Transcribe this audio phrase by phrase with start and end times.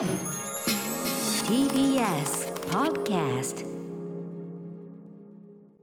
[0.00, 0.08] TBS
[2.70, 3.66] Podcast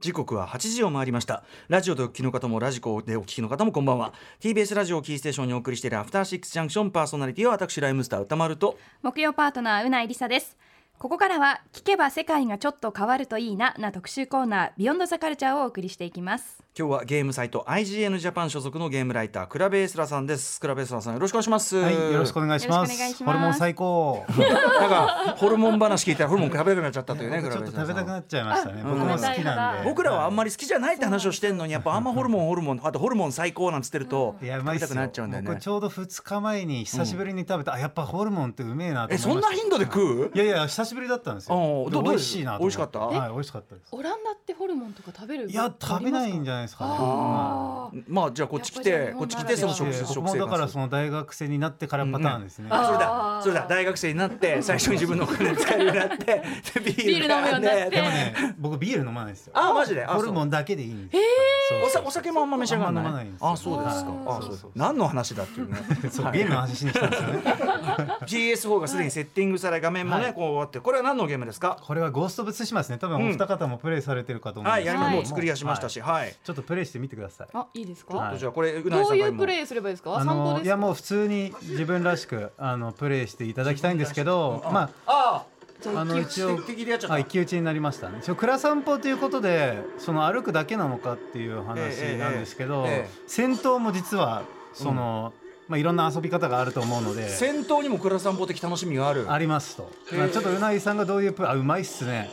[0.00, 1.44] 時刻は8時を回りました。
[1.68, 4.12] ラジオでお聞きの方もラジコでお聞きの方もこんばんは。
[4.40, 8.76] TBS ラジオをキーステーションにお送りしているアフターシックスジャンクションパーソナリティは私ライムスター歌丸と。
[9.02, 10.58] 木曜パートナーうないりさです
[10.98, 16.58] ここからは聞けば世界がちょっと変わるといいなな特集コーナービヨンドザカルチャーをお送りしていきます。
[16.76, 20.60] 今日はゲームサイト IGN ジャパン所属のゲームライタークラベースラさんです。
[20.60, 21.76] クラベースラさんよろしくお願いします。
[21.76, 23.24] はい、よろしくお願いします。
[23.24, 24.24] ホルモン最高。
[24.80, 28.82] なんかホルモン話聞いたらホルモン食べたくなっちゃったというね クちょっと食べたくなっちゃいましたね。
[28.84, 29.88] あ僕も好きなんで。
[29.88, 35.48] 僕らはあんまり好きじゃないって話をしてんのにやっぱあんまホルモンホルモンあとホルモン最高なんつってるといやうまいっすよ食べたくなっちゃうんだよね。
[35.50, 39.56] 僕ちょうど2日前に久しぶりに食べた、あやっぱホルモンってうめえなとえそん思いました。
[39.56, 40.32] な頻度で食う？
[40.34, 42.98] いやいや久しぶりだったんですあよ美味しいな美味しかった？
[43.00, 43.88] はい美味しかったです。
[43.92, 45.48] オランダってホルモンとか食べる？
[45.50, 46.96] いや食べないんじゃないですかね。
[46.98, 48.04] あー。
[48.08, 53.66] まあじゃあこっち来やてこっち来てその食で食生僕もだから活その大学生になってからパターンですね、あそれだそれだ。
[53.68, 56.24] 大学生になって 最初に自分のお金使えるようになって
[56.74, 57.90] でビビール飲むようになって。
[57.90, 59.52] でもね僕ビール飲まないですよ。
[59.56, 60.04] あマジで？
[60.04, 61.18] あホルモンだけでいいんです
[61.86, 63.04] おさお酒もあんま召し上がらない？
[63.04, 63.50] あんま飲まないんですよ。
[63.50, 64.10] あそうですか。
[64.10, 64.38] はい。
[64.38, 65.78] あそうですそう何の話だっていうね。
[66.10, 67.42] そうゲームの話しに来たんですよね。
[68.26, 70.34] PS4 がすでにセッティングされ画面もねはい。
[70.34, 71.78] こうあってこれは何のゲームですか？
[71.82, 72.98] これはゴースト・オブ・ツシマですね。
[72.98, 74.94] 多分お二方もプレイされてるかと思うんはいまです。
[74.94, 75.14] けどはい。
[75.16, 76.34] もう作り出しましたしはい。
[76.42, 77.48] ちょっとプレイしてみてください。
[77.52, 78.38] あいいですか、はい。
[78.38, 80.16] じゃあこれうなぎどうんいうプレイすればいいですか？
[80.16, 85.58] あ散歩ですいやもう普通に自分らしくあのプレイしていただきたいんですけどまあああ。
[85.84, 86.58] の一応
[87.08, 92.84] あ一騎打ちになりましたね一応蔵散歩ということでその歩くだけなのかっていう話なんですけど、
[93.28, 94.42] 戦闘も実は
[94.72, 95.32] その、
[95.68, 97.28] まあいろんな遊び方があると思うので。
[97.28, 99.30] 戦闘にも倉散歩的楽しみがある。
[99.30, 102.30] ありますと、まあ、ちょっとうなぎさんがどういうプあうまいっすね。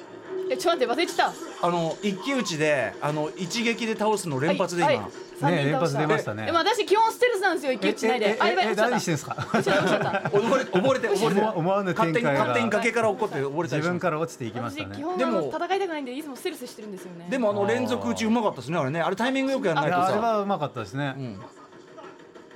[0.49, 1.33] えちょっと待って忘れてた。
[1.61, 5.11] あの一騎打ちであの一撃で倒すの連発で今、はいはい。
[5.37, 6.45] 三人倒したね連発出ましたね。
[6.45, 9.35] でも私基本ステルスなんですよ一騎打ちしないえであやばいええ落ち何してんすか？
[9.53, 11.41] 落ちちゃった落ちた溺れ溺れて溺れて。
[11.41, 14.97] 思わぬ展勝手に開が勝手に崖から落っこって溺れた自分から落ちていきましたね。
[15.17, 17.27] でも戦いたくないんでいつもステルスしてるんですよね。
[17.29, 19.01] でもあの連続打ちうまかったですねあれね。
[19.01, 21.41] あれタイミングよくやらないいやあれとさはうまかったですね、うん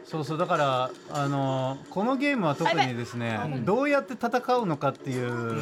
[0.09, 5.61] そうそうだからあのこのゲームは特にですね、うんどうやって戦うのかっていう、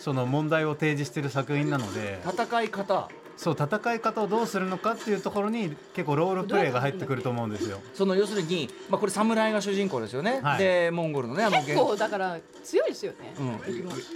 [0.00, 3.10] その問題を提示している作品なので戦い方。
[3.36, 7.80] そう戦い方をどうするのかっていうところに結構ロールプレイが入ってくると思うんですよ。
[7.92, 10.58] その要するに、まあ、これ侍が主人公ですよね、はい。
[10.58, 13.58] でモンゴルのねあの結構だから強いですよね、うん。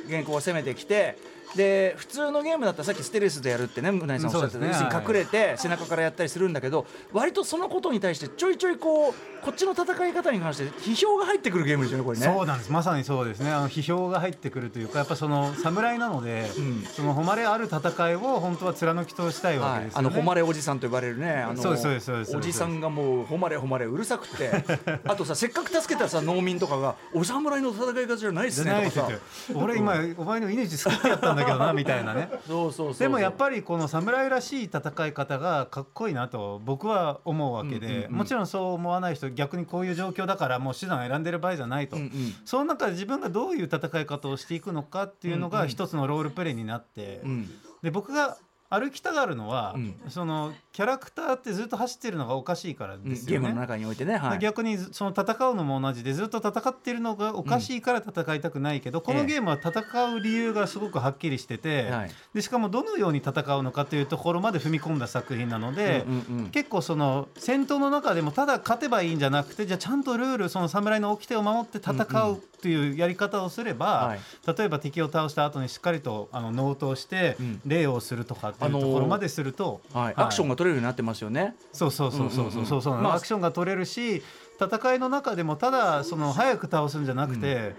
[0.08, 1.18] 原稿を攻めてきて
[1.54, 5.04] で普通のゲームだったらさっきステルスでやるってねうなぎさんおっしゃってた、ね。
[5.06, 12.24] 隠れて背中からやったりするんだけど割とそのことに対してちょいちょいこうこっちの戦い方に関して批評が入ってくるゲームですよねこれね。
[12.24, 12.72] そうなんです。
[12.72, 13.52] まさにそうですね。
[13.52, 16.82] あの批評が入ってくるというかやっぱその侍なので、うん。
[16.82, 20.08] その誉れある戦いを本当は貫き通したいわはい、けですよね。
[20.08, 22.36] あの誉れおじさんと呼ばれるねあのそうですそうですそうです。
[22.36, 24.50] おじさんがもう誉れ誉れうるさくて。
[25.06, 29.18] あとさせっかく助けたさ農民とかがお侍の戦い方じゃないっすねとかさ。
[29.54, 32.28] 俺今お前の命救ってやったんだけどなみたいなね。
[32.46, 32.94] そうそう。
[32.94, 42.10] でもやっぱりこの侍らしい戦い方がかっこいいなと僕は思うわけで、うんうんうんもちろんそう思わない人逆にこういう状況だからもう手段選んでる場合じゃないと、うんうん。
[42.44, 45.58] その中で自分がどういう戦い方をしていくのかっていうのうんうん。
[45.60, 47.50] が一つのロールプレイになって、うん。
[47.82, 48.36] で僕が
[48.68, 49.94] 歩きたがるのは、うん。
[50.08, 53.32] そのキャラクターってずっと走ってるのがおかしいからうんですよね。
[53.32, 62.10] ゲームの中においてね、はい、逆にその戦うのも同じでずっと戦ってるのがおかしいから戦いたくないけど、このゲームは戦う理由がすごくはっきりしてて、はい。
[62.34, 66.50] でしかもどのように戦うのかというところまで踏み込んだ作品なので、うんうんうん。
[66.50, 74.20] 結構その戦闘の中でもただ勝てばいいんじゃなくてじゃあちゃんとルールその侍の掟を守って戦うというやり方をすれば、はい。
[74.58, 77.60] 例えば敵を倒した後にしっかりとあの納刀してうん。
[77.66, 81.54] 礼をするとかっていうところまですると、はい、アクションが取れるようになってますよね。
[81.72, 82.82] そうそうそうそうそうそう。
[82.82, 83.04] そうなの。
[83.04, 83.14] まあ。
[83.16, 84.22] アクションが取れるし
[84.60, 87.74] 戦いの中でもただその早く倒すんじゃなくて、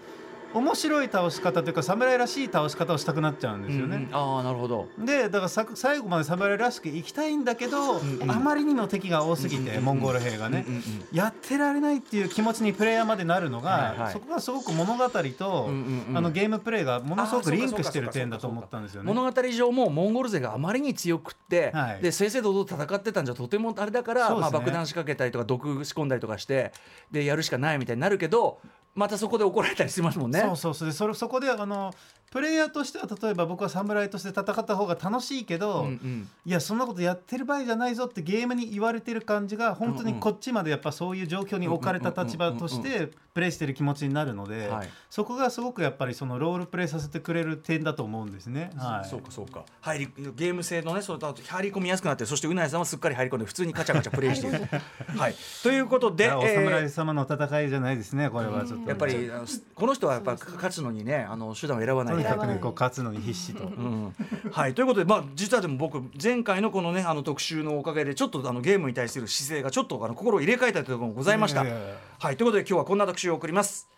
[0.58, 3.98] 面白い倒し方というか侍らしい倒し方をしたくなっちゃうんですよね。
[3.98, 4.10] うんうん。
[4.16, 4.88] ああなるほど。
[4.98, 8.32] でだからさ最後まで侍らしく行きたいんだけど、んうん。
[8.32, 9.84] あまりにも敵が多すぎて、うんうんうん。
[9.86, 14.14] モンゴル兵がね、うんうんやってられないっていう気持ちにプレイヤーまでなるのが、はいはい。
[14.14, 16.18] そこがすごく物語と、うんうんうん。
[16.18, 19.14] あのゲームプレイがものすごくリンクしてる点だと思ったんですよね。
[19.14, 22.02] 物語上もモンゴル勢があまりに強くって、はい。
[22.02, 24.40] で正々堂々戦ってたんじゃとてもあれだから、ね。
[24.40, 26.72] まあ、爆弾仕掛けたりとか毒仕込んだりとかして
[27.12, 28.60] でやるしかないみたいになるけど
[28.98, 30.40] またそこで怒られたりしますもんね。
[30.42, 30.90] そうそうそう。
[30.90, 31.94] でそれそこであの
[32.32, 36.30] プレイヤーとしては例えば僕は侍として戦った方が楽しいけど、うんうん。
[36.46, 44.90] いやそんなことやってる場合じゃないぞってゲームに言われてる感じが本当にこっちまでやっぱそういう状況に置かれた立場としてプレイしてる気持ちになるので、はい。
[45.12, 48.72] そこがすごくやっぱりそのロールプレイさせてくれる点だと思うんですね。
[48.76, 49.64] はい、そうかそうか。
[49.82, 54.68] 入りゲーム性のねそれと入り込みやすくなってそしてうなやさんはすっかり入り込んで普通にカチャカチャプレイしている。
[55.16, 58.66] はい、ということで、おえー侍様の戦いじゃないですねこれは。
[58.66, 59.46] ちょっとやっぱりあの
[59.76, 63.64] この人はやっぱ勝つのにねあの手段を選ばなといにかくねこう勝つのに必死と。
[63.64, 64.16] うん。
[64.52, 64.74] はい。
[64.74, 71.64] ということで、まあ、実はでも僕前回のこのねあの特集のおかげでちょっとあのゲームに対する姿勢がちょっとあの心を入れ替えたというところもございました。
[71.64, 71.96] いやいやいや。
[72.20, 72.38] はい。
[72.38, 73.90] ということで今日はこんな特集を送ります。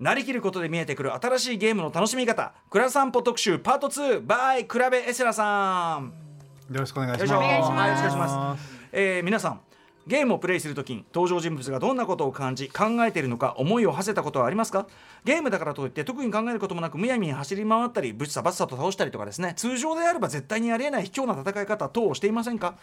[0.00, 6.12] なりきることで見えてくる新しいゲームの楽しみ方「くら散歩特集パート2 by くらべエセラさん」
[6.72, 7.34] よろしくお願いします。
[7.34, 7.70] お願いします。
[7.70, 8.78] はいお願いします。
[8.92, 9.60] えー皆さん
[10.08, 14.86] ゲームをプレイするときに登場人物がどんなことを感じ考えているのか思いを馳せたことはありますか？
[15.24, 19.52] ゲームだからといって特に考えることもなくむやみに走り回ったりぶっさばっさと倒したりとかですね。
[19.54, 22.74] 通常であれば絶対にありえない卑怯な戦い方等をしていませんか？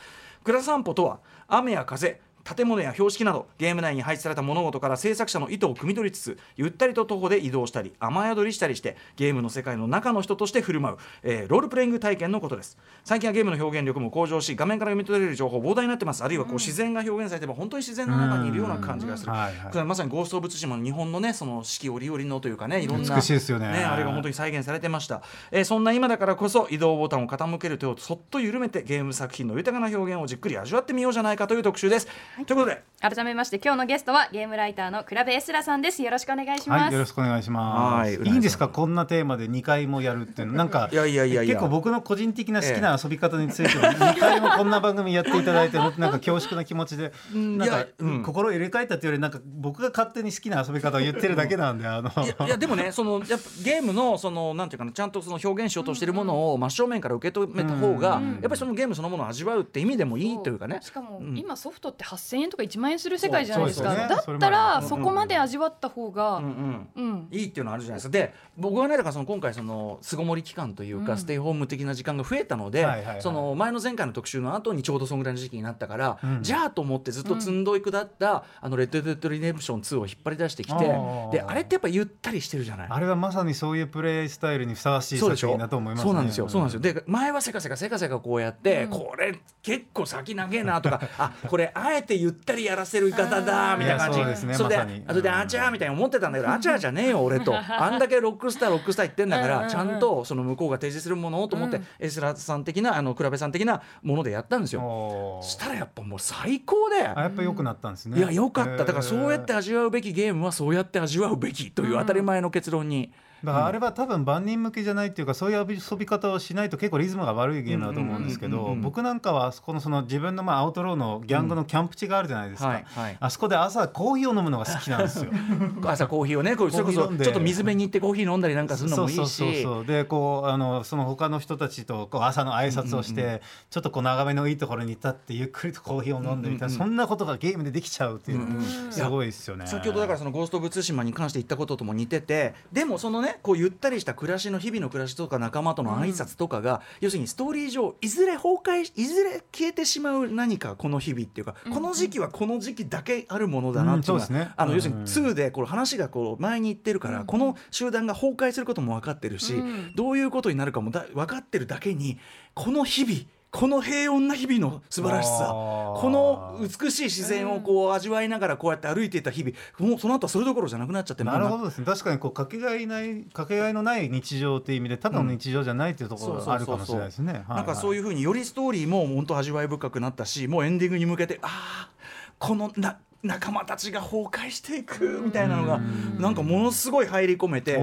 [0.44, 12.78] クラ散歩とは雨や風建物や標識などゲーム内に配置された物事から制作者の意図を汲み取りつつゆったりと徒歩で移動したり雨宿りしたりしてゲームの世界の中の人として振る舞う、えーロールプレイング体験のことです。
[13.04, 16.24] 最近はゲームの表現力も向上し画面から読み取れる情報膨大になってます。
[16.24, 25.22] あるいはこう自然が表現されても本当に自然の中にいるような感じがする、はいこれはまさにゴースト・オブ・ツシマの日本のねその四季折々のというかねいろんな美しいですよねあれが本当に再現されてました、
[25.52, 32.08] えーそんな今だからこそ移動ボタンを傾ける手をそっと緩めてゲーム作品の豊かな表現をじっくり味わってみようじゃないかという特集です、
[32.44, 32.84] ということで。
[33.02, 36.02] 改めまして今日のゲストはゲームライターのクラブエスラさんです。
[36.02, 38.18] よろしくお願いします、はい、よろしくお願いします。
[38.18, 40.90] はいい、いんですか、こんなテーマで2回もやるっていうの、 なんか。
[40.92, 41.54] いやいやいやいや。
[41.56, 47.12] 結構僕の個人的な好きな遊び方について、2回もこんな番組やっていただいて、なんか恐縮な気持ちで。
[47.34, 48.24] なんかうん。
[48.24, 52.10] 心を入れ替えたっていうより、なんか僕が勝手に好きな遊び方を言ってるだけなんで、あの。
[52.10, 60.80] いやいやでもねそのやっぱゲームのそのなんていうかなちゃんとその表現しようとしているものを真正面から受け止めた方が、やっぱりそのゲームそのものを味わうって意味でもいいというかね。
[60.82, 61.38] しかも、うん。
[61.38, 63.94] 今ソフトって8000円とか1万円する世界じゃないですか。
[63.94, 66.90] だったらそこまで味わった方が、うんうん。
[66.96, 67.28] うん。
[67.32, 68.12] いいっていうのはあるじゃないですか。
[68.12, 71.18] で僕はねだからその今回その巣ごもり期間というか、うん。
[71.18, 72.88] ステイホーム的な時間が増えたので、
[73.20, 76.44] その前の前回の特集の後にちょうどそんぐらいの時期になったから、うん。
[76.44, 80.86] じゃあと思ってずっと積んどくだった、あのレッド・デッド・リデンプション2を引っ張り出してきて
[81.32, 82.88] であれってやっぱゆったりしてるじゃない？
[82.90, 86.10] あれはまさにそういうプレイスタイルにふさわしい作品だと思いますね。
[86.10, 86.94] そうなんですよそうなんですよ。
[86.94, 88.90] で前はせかせかせかせかこうやって、うん。
[88.90, 94.20] これ結構先長えなとか あこれあえてゆったりやらせる方だみたいな感じ。
[94.20, 95.04] そうですねそれで、まさに。
[95.08, 97.54] あとであちゃーみたいに思ってたんだけど あちゃーじゃねえよ俺と。
[97.56, 101.86] あんだけロックスターロックスター言ってんだからちゃんとその向こうが提示するものをと思って、うん。
[102.00, 105.40] エスラさん的なあのクラベさん的なものでやったんですよ。
[105.42, 107.08] したらやっぱもう最高で。
[107.08, 108.18] あやっぱ良くなったんですね。
[108.18, 108.78] いやよかった。
[108.78, 113.12] だからそうやって味わうべきゲームはそうやって味わうべきという当たり前の結論に、
[113.46, 123.18] だからあれは多分万人向けじゃないっていうかそういう遊び方をしないと結構リズムが悪いゲームだと思うんですけど僕なんかはあそこのその自分のまあアウトローのギャングのキャンプ地があるじゃないですか、はいはい。
[123.20, 125.32] あそこで朝コーヒーを飲むのが好きなんですよ。
[125.86, 129.16] 朝コーヒーをねこうそれこそちょっと水辺に行ってコーヒー飲んだりなんかするのもいいし。
[129.16, 139.68] そうそうそうでこうあのその他の人たちとこう朝の挨拶をして、ちょっとこう眺めのいいところに立ってゆっくりとコーヒーを飲んでみたいな、そんなことがゲームでできちゃうっていうの、すごいですよね。
[139.68, 154.78] 先ほどだからそのゴースト・オブ・ツシマに関して言ったこととも似ててでもそのねこうゆったりした暮らしの日々の暮らしとか仲間との挨拶とかが、要するにストーリー上いずれ崩壊しいずれ消えてしまう何かこの日々っていうか、この時期はこの時期だけあるものだなっていうのは、あのうん。
[154.78, 159.94] 要するに2でこの話がこう前に言ってるから、この集団が崩壊することも分かってるし、うん。
[159.96, 162.20] どういうことになるかもだ分かってるだけに
[162.54, 163.20] この日々
[163.56, 171.86] この平穏な日々の素晴らしさこの美しい自然をこう味わいながらこうやって歩いていた日々もうその後はそれどころじゃなくなっちゃってなるほどですね。
[171.86, 177.46] 確かにこうかけがえないかけがえのない日常っていう意味でただの日常じゃないっていうところがあるかもしれないですね。
[177.48, 181.90] なんかそういいうふうによりストーリーも本当味わい深くなったしもうエンディングに向けてああ
[182.38, 185.80] このな仲間たちが崩壊していくみたいなのが
[186.20, 187.74] なんかものすごい入り込めて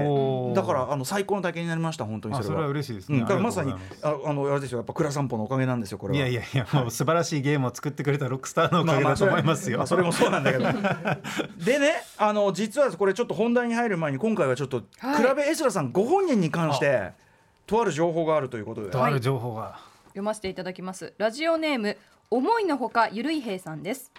[0.55, 2.67] だからあの最高の体験になりました本当にあそれはそれは。
[2.69, 3.19] 嬉しいですね。
[3.19, 6.17] うん、だからまさにあああのあれですよやっぱ倉散歩のおかげなんですよこれは。
[6.17, 9.77] いやいやいやもう素晴らしいゲームを作ってくれたロックスターのおかげだと思いますよ。
[9.77, 10.65] まあそれもそうなんだけど
[11.63, 17.11] でねあの実はこれちょっと本題に入る前に今回はちょっと、はいクラベエスラさんご本人に関して
[17.65, 19.79] とある情報があるということで、とある情報が。
[20.13, 21.97] 読ませていただきますラジオネーム
[22.29, 24.11] 思いのほかゆるい平さんです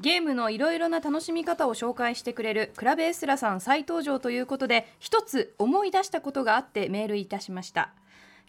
[0.00, 7.92] ゲームのいろいろな楽しみ方を紹介してくれるクラベエスラさん再登場ということで一つ思い出したことがあってメールいたしました。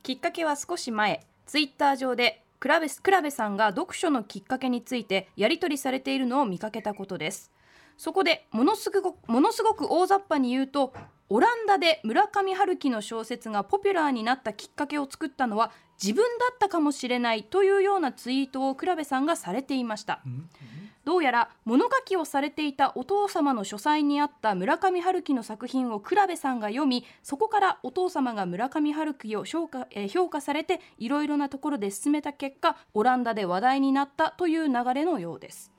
[0.02, 1.26] きっかけは少し前。
[1.46, 7.52] ツイッター上でクラベクラベさんが読書のきっかけについてやり取りされているのを見かけたことです。
[7.98, 10.94] そこでものすごくものすごく大雑把に言うと
[11.28, 20.22] オランダで村上春樹の小説がポピュラーになったきっかけを作ったのは自分だったかもしれないというようなツイートを倉部さんがされていました。
[21.04, 35.72] どうやら物書きをされていたお父様の書斎にあった村上春樹の作品を倉部さんが読みそこからお父様が村上春樹を評価,、えー評価されていろいろなところで進めた結果オランダで話題になったという流れのようです。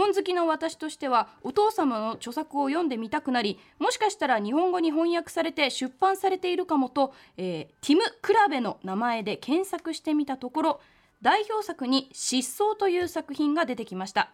[0.00, 10.80] 本好きの私としてはお父様の著作を読んでみたくなりもしかしたら日本語に翻訳されて出版されているかもと、えーティム・クラベの名前で検索してみたところ
[11.20, 14.32] 代表作に「失踪」という作品が出てきました。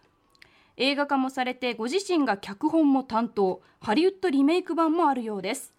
[0.77, 5.73] 映画化もされてご自身が脚本も担当ハリウッドリメイク版もあるようです。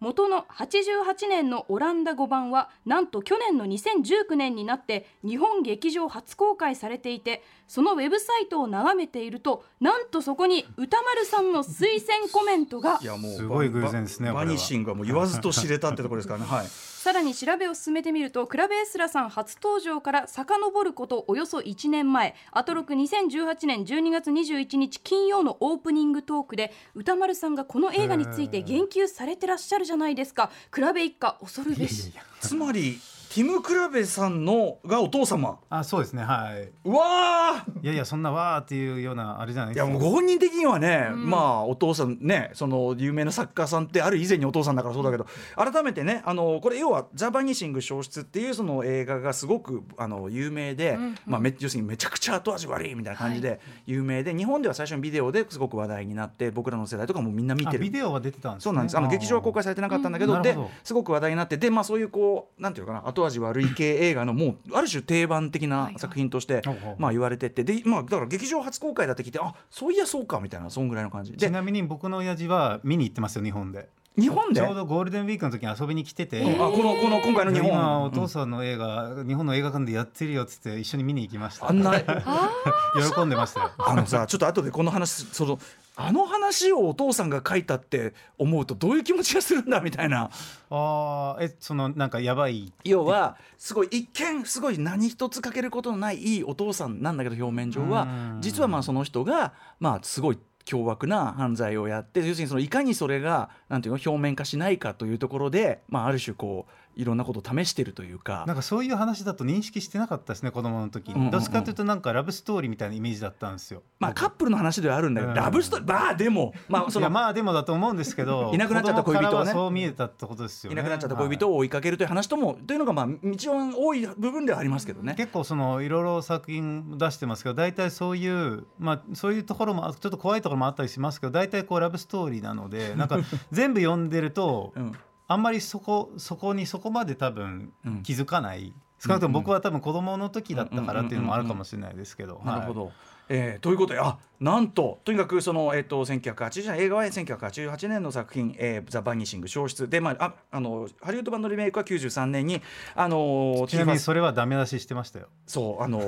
[0.00, 12.98] 元の88年のオランダ語版はなんと去年の2019年になって日本劇場初公開されていてそのウェブサイトを眺めているとなんとそこに歌丸さんの推薦コメントが。
[13.02, 16.46] いやもうすごい偶然ですねババニッシングはもう言わずと知れたってところですからね。
[16.46, 16.66] はい
[17.02, 22.34] さらに調べを進めてみるとクラベエスラさん初登場から遡ることおよそ1年前。
[22.52, 30.50] アトロク2018年12月21日金曜のオープニングトークで歌丸さんがこの映画について言及されてらっしゃるじゃないですか。
[30.70, 32.12] クラベ一家恐るべし。
[32.38, 33.00] つまり
[33.32, 35.60] ティム・クラベさんのがお父様。
[35.70, 36.68] あそうですねはい。
[36.84, 37.84] うわー。
[37.84, 57.84] いやいやそんなわーっていうようなあれじゃないですかいやもうご本人的にはね、まあお父さんねその有名な作家さんってある以前にお父さんだからそうだけど、改めてねあのこれ要は「ザ・バニシング消失」っていうその映画がすごくあの有名で、まあ、め要するにめちゃくちゃ後味悪いみたいな感じで有名で、日本では最初にビデオですごく話題になって僕らの世代とかもみんな見あてる。
[57.84, 58.64] ビデオは出てたんですね。
[58.64, 58.98] そうなんです。
[58.98, 60.70] あの劇場は公開されてなかったんだけど、なるほど。
[60.82, 66.62] すごく話題になってでまあそういうこうなんていうのかな後味悪い系映画のもうある種定番的な作品として、
[66.98, 67.64] まあ言われてて。
[67.64, 71.32] でまあだから劇場初公開だって聞いてあそういやそうかみたいなそんぐらいの感じ。
[71.32, 73.88] でちなみに僕の親父は見に行ってますよ日本で。
[74.18, 74.60] 日本で？
[74.60, 78.02] ちょうどゴールデンウィークの時に遊びに来てて、あこのこの今回の日今本。
[78.04, 81.70] お父さんの映画、日本の映画館でやってるよっつって一緒に見に行きました。
[81.70, 81.92] あんな。
[83.14, 83.70] 喜んでましたよ。
[83.78, 85.58] あのさちょっと後でこの話その
[86.06, 90.30] あの話をお父さんが書いたって思うとどういう気持ちがするんだみたいな。
[90.70, 98.02] あーえそのなんかやばい要はすごい一見すごい何一つかけることのないいいお父さんなんだけど表面上は。
[98.02, 98.06] う
[98.38, 98.38] ん。
[98.40, 108.44] 実はまあその人がまあすごい凶悪な犯罪をやって要するにそのいかにそれがなんていうの表面化しないかというところで、まあ、ある種こういろんなことを試してるというか。
[108.46, 111.30] なんかそういう話だと認識してなかったですね子供の時に、うんうんうん。
[111.30, 113.82] どっちかというとなんかラブストーリーみたいなイメージだったんですよ。
[113.98, 115.36] まあカップルの話ではあるんだけど、うん。
[115.36, 119.52] ラブストーリーまあでもまあそのまあでもだと思うんですけどいなくなっちゃった恋人はね。
[119.52, 120.74] そう見えたってことですよね。
[120.74, 125.14] いなくなっちゃった恋人を追いかけるという話とも、というのがまあ一番多い部分ではありますけどね。
[125.16, 133.18] 結構そのいろいろ作品出してますけど大体そういうまあそういうところもちょっと怖いところもあったりしますけど大体こうラブストーリーなのでなんか
[133.52, 134.92] 全部読んでるとうん
[135.30, 142.36] あんまりそこそこにそこまで多分うん気づかない少なくとも僕は多分子供の時だったからっていうのもあるかもしれないですけど。
[142.36, 142.92] はいなるほど。
[143.32, 152.60] えーということであなんととにかくその、えっと1980年映画は1988年の作品「えーザ・バニシング消失」で、まあ、ああのハリウッド版のリメイクは93年に
[152.96, 155.28] あのちなみにそれはダメ出ししてましたよ。
[155.46, 156.06] そうあのエ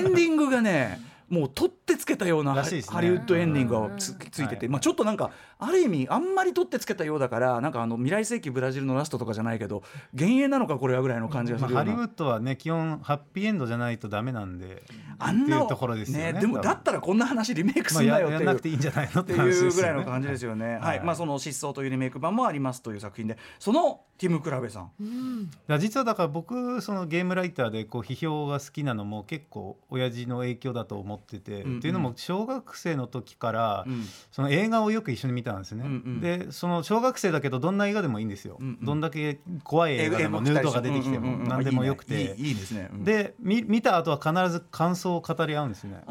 [0.00, 2.62] ンディングがねもう取ってつけたようなね。
[2.86, 4.68] ハリウッドエンディングがつついてて、はい。
[4.68, 9.82] まあ、ちょっとなんかある意味あんまり取ってつけたようだからなんかあの未来世紀ブラジルのラストとかじゃないけど
[10.12, 12.02] 幻影なのかこれはぐらいの感じがすまあ、るような。
[12.02, 14.82] ハリウッドはね基本ハッピーエンドじゃないとダメなんで
[15.18, 18.38] あんなっていうところですよねでもだったらこんな話リメイクすんなよっていう。
[18.38, 20.66] やんなくていいんじゃないのっって いうぐらいの感じですよね。
[20.66, 21.00] はい、はい。
[21.04, 24.90] まあその失踪というリメイク版もありますという作品で、そのティムクラベさん。
[25.00, 31.78] いや実はだから僕そのゲームライターでこう批評が好きなのも結構親父の影響だと思ってて、うんうん。
[31.78, 34.04] っていうのも小学生の時からうん。
[34.30, 36.20] その映画をよく一緒に見たんですね、うんうん。
[36.20, 38.84] でその小学生だけどどんな映画でもいいんですよ、うんうん。
[38.84, 42.14] どんだけ怖い映画でもヌードが出てきても何でもよくいいて。
[42.14, 42.88] ねいいいいですね。
[42.92, 46.02] うん、で見見た後は必ず感想を語り合うんですね。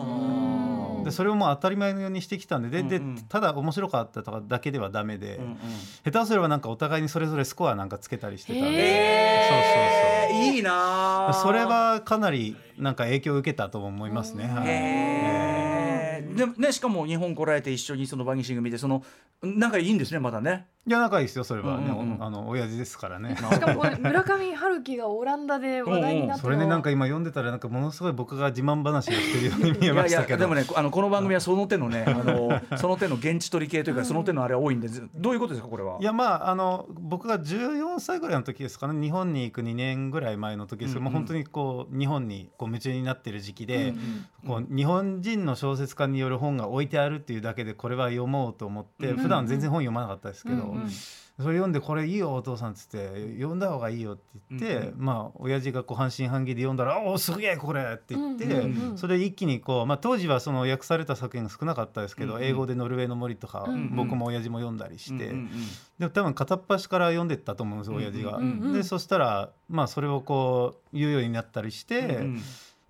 [1.04, 3.18] でそれをもう当たり前のようにしてきたんでででうんうん。
[3.24, 5.58] ただ面白かったとかだけではダメで、うんうん。
[6.04, 9.48] 下手をすればなんかお互いにそれぞれスコアなんかつけたりしてたんで、
[10.30, 14.46] えー、いいなーそれはかなりなんか影響を受けたと思いますね。
[14.46, 14.68] はい。
[14.68, 16.36] へー。
[16.36, 19.04] でもねしかも日本来られて一緒にそのバニシング見てその
[19.42, 20.68] 仲いいんですねまだね。
[20.88, 21.78] いや仲いいですよそれは。
[21.80, 22.24] ね、うんうんうん。
[22.24, 23.36] あの親父ですからね。
[23.38, 30.32] しかも村上春樹がオランダで話題になってそれねなんか今読んでたらなんかものすごい僕が自慢話をしてるように見えいやいましたけど。
[30.34, 35.98] やでもねあのこの番組はその手のねあのその手の現地取り系というかその手のあれは多いんでずどういうことですかこれは？
[36.00, 39.00] いやまああの僕が14歳ぐらいの時ですかね。
[39.00, 40.94] 日本に行く2年ぐらい前の時です。
[40.94, 41.14] けど、うんうん。
[41.14, 50.77] もう本当にこう日本にこう夢中になってる時期で、うんこう日本人の小説家による本が置いてあるっていうだけでこれは読もうと思って、うん普段全然本読まなかったですけど、うんうん
[51.38, 62.46] それ読んでこれいいよお父さんっつって読んだ方がいいよって言って、うんまあ親父がこう半信半疑で読んだら「おおすげえこれ!」って言って、うんうんうんそれで一気にこう、まあ、当時はその訳された作品が少なかったですけど、うんうん。
[62.46, 63.96] 英語で「ノルウェーの森」とか、うんうん。
[63.96, 65.50] 僕も親父も読んだりして、うんうんうん。
[66.00, 68.38] でも多分片っ端から読んでったと思うんです親父が。
[68.38, 72.00] うんうんでそしたら、まあ、それをこう言うようになったりして。
[72.00, 72.42] うん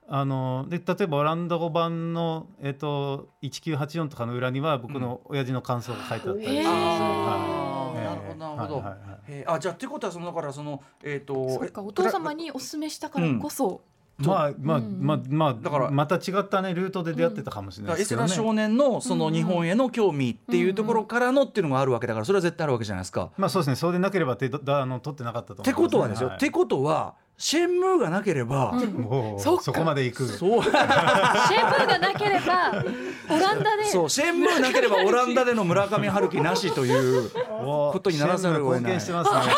[0.09, 6.69] あので例えばオランダ語版の、えっと1984とかの裏には僕の親父の感想が書いてあったりします、へー。
[6.69, 7.67] あー。
[7.67, 9.19] はいなるほどなるほど、はいはいはい。
[9.27, 9.53] えー。
[9.53, 13.81] あじゃあってことはそのだからそのえっ、とそっかお父様にお勧めしたからこそ、
[14.19, 18.29] まあまあうんまあまあだからまた違ったねルートで出会ってたかもしれないですけどね。
[18.29, 23.31] ラ少年のその日本への興味っていうところからのっていうのがあるわけだからそれは絶対あるわけじゃないですか。
[23.37, 23.75] まあそうですね。
[23.75, 25.85] そうでなければってだあの取ってなかったと思っていますね。
[25.85, 26.37] ことはですよ、はい。
[26.37, 29.63] ってことはシェンムーがなければ、もうそっか。
[29.63, 30.25] そこまで行く。
[30.25, 30.63] そう。
[30.63, 32.83] シェフがなければ
[33.29, 33.83] オランダで。
[33.85, 37.29] そうシェンムーなければオランダでの村上春樹なしという
[37.61, 38.99] おことにならざるを得ない。
[38.99, 39.53] シェンム貢献してますね。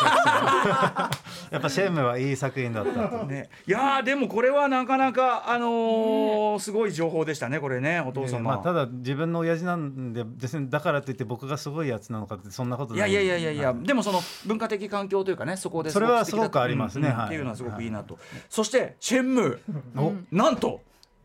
[1.52, 1.68] やっぱ。
[1.70, 3.24] シェンムはいい作品だったと。
[3.24, 13.10] ね、いやーでもこれはなかなかあのーすごい情報でしたねこれねお父えー様、まあただ自分の親父なんでですねだからといって僕がすごいやつなのかってそんなことない。
[13.10, 17.88] いやいやいやいやでもその文化的環境というかねそこでそれはすごくありますねはいうんうんっていうのはすごくい。
[17.88, 20.00] いなと、そしてシェンムー。
[20.00, 20.14] お。
[20.30, 20.80] なんと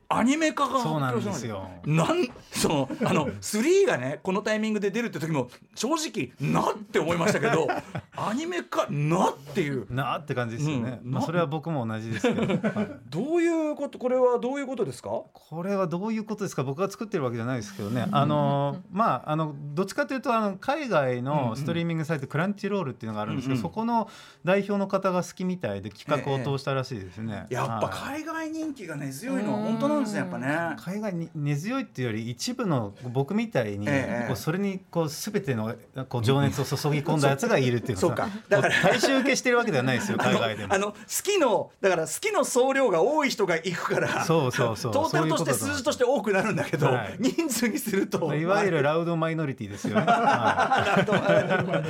[0.08, 1.68] アニメ化が発そうなん表ですよ。
[1.86, 7.68] なんそのあの3がねこのタイミングで出るって時も正直なって思いましたけど
[8.16, 9.92] アニメ化なっていう。
[9.94, 11.00] なあって感じですよね。
[11.04, 11.12] うん。
[11.12, 12.42] まあそれは僕も同じですけど。
[12.70, 12.88] はい。
[13.10, 15.10] どういうことこれはどういうことですか？
[15.10, 16.64] これはどういうことですか？
[16.64, 23.62] 僕が作ってるわけじゃないですけどね、あのまああのどっちかというとあの海外のストリーミングサイト、クランチロールっていうのがあるんですけど、うんうん。
[23.64, 24.10] そこの
[24.44, 27.48] 代表の方が好きみたいで企画を通したらしいですね。
[27.50, 28.24] やっぱはい。
[28.24, 30.76] 海外人気が根強いのは本当なんですねやっぱね。
[30.78, 35.76] 海外に根強いっていうより一部の僕みたいに、ええこうそれにこう全ての
[36.10, 38.30] こう情熱を注ぎ込んだやつがいるっていうそうのか。
[38.50, 40.74] だから大衆受けしてるわけではないですよ 海外でも。
[40.74, 40.78] あ。
[40.78, 47.18] の好きのだから好きの総量が多い人が行くからそうそうそうトータルとして数字として多くなるんだけど、はい。
[47.20, 50.06] 人数にすると、まあいわゆるラウドマイノリティですよね。
[50.08, 51.84] は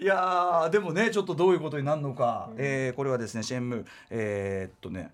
[0.00, 0.04] い。
[0.08, 3.84] やーでもねちょっとどういうことになるのか、えーこれはですねシェンムー。
[4.10, 5.12] えーっとね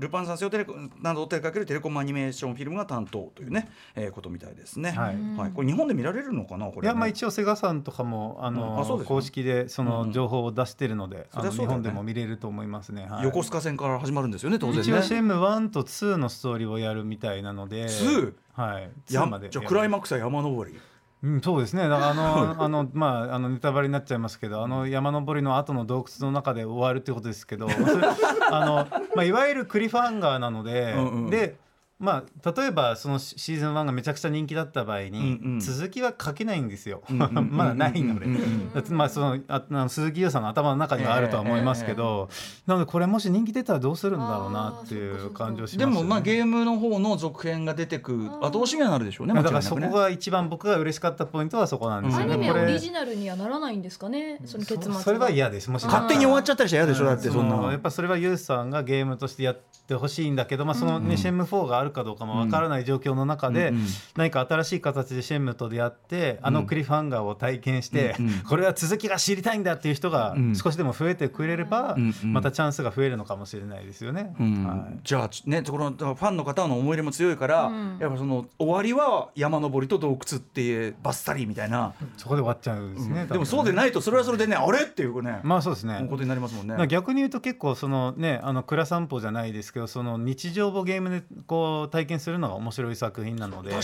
[0.00, 4.90] ルパン三世をテレコなどを手掛けるテレコムアニメーションフィルムが担当というね、えーことみたいですね。
[4.90, 6.86] はいはい、これ日本で見られるのかなこれ、ね。
[6.86, 13.06] いやまあ一応セガさんとかもあうんの、あそうですね公式でその情報を出してるので、うだよね本でも見れると思いますね。
[13.06, 14.80] はい横須賀線から始まるんですよね当然ね。
[14.80, 18.32] 一応ム1と2のストーリーをやるみたいなので、2?
[18.54, 20.78] はい、や2までじゃあクライマックスは山登り。
[21.24, 21.88] うん、そうですね。
[21.88, 27.66] だからあの あのまああのネタバレになっちゃいますけどあの山登りの後の洞窟の中で終わるってことですけど
[28.52, 31.30] あの、まあ、いわゆるクリファンガーなので、うんうん。
[31.30, 31.56] で
[32.00, 35.60] まあ、例えばそのシシーズン1がめちゃくちゃ人気だった場合に、うんうん。
[35.60, 42.28] 続きは書けないんですよ、んうんうんまだないので、うんうんだってまあそのああの鈴木優さんの頭の中にはあるとは思いますけど、
[42.66, 45.94] なのでこれもし人気出たらどうするんだろうなっていう感じをしますね。
[45.94, 49.34] もまあゲームの方の続編が出てく後押しにはなるでしょうね。
[49.34, 52.34] だからそこが一番僕が嬉しかったポイントはそこなんですよね。
[52.34, 54.98] アニメこれオリジナルにはならないんですかねその結末が。
[54.98, 55.70] そそれは嫌です。
[55.70, 57.70] もし勝手に終わっちゃったりしたら嫌でしょだってそんなの。
[57.70, 63.72] やっぱそれはユースさんがゲームとしてやってほしいんだけど、まあそのね、シェンム4があるかどうかもわからない状況の中で、
[64.16, 68.16] 何か新しい形でシェンムと出会ってあのクリフハンガーを体験して、
[68.48, 70.54] これは続きが知りたいんだっていう人がうん。
[70.54, 74.34] 少しでも増えてくれれば、またチャンスが増えるのかもしれないですよね。
[74.38, 74.64] うん。
[74.64, 74.98] はい。
[75.02, 77.98] じゃあねこのファンの方の思い入れも強いから、うん。
[78.00, 83.26] やっぱその終わりは山登りと洞窟っていうバッサリみたいな、そこで終わっちゃうんですね。
[83.26, 86.06] でもそうでいないとそれはそれでねあれっていうね、まあそうですね。
[86.08, 86.86] ことになりますもんね。
[86.86, 93.74] 逆に言うと結構そのねあの蔵散歩じゃないですけどその日常をゲームでこう体験するのが面白い作品なので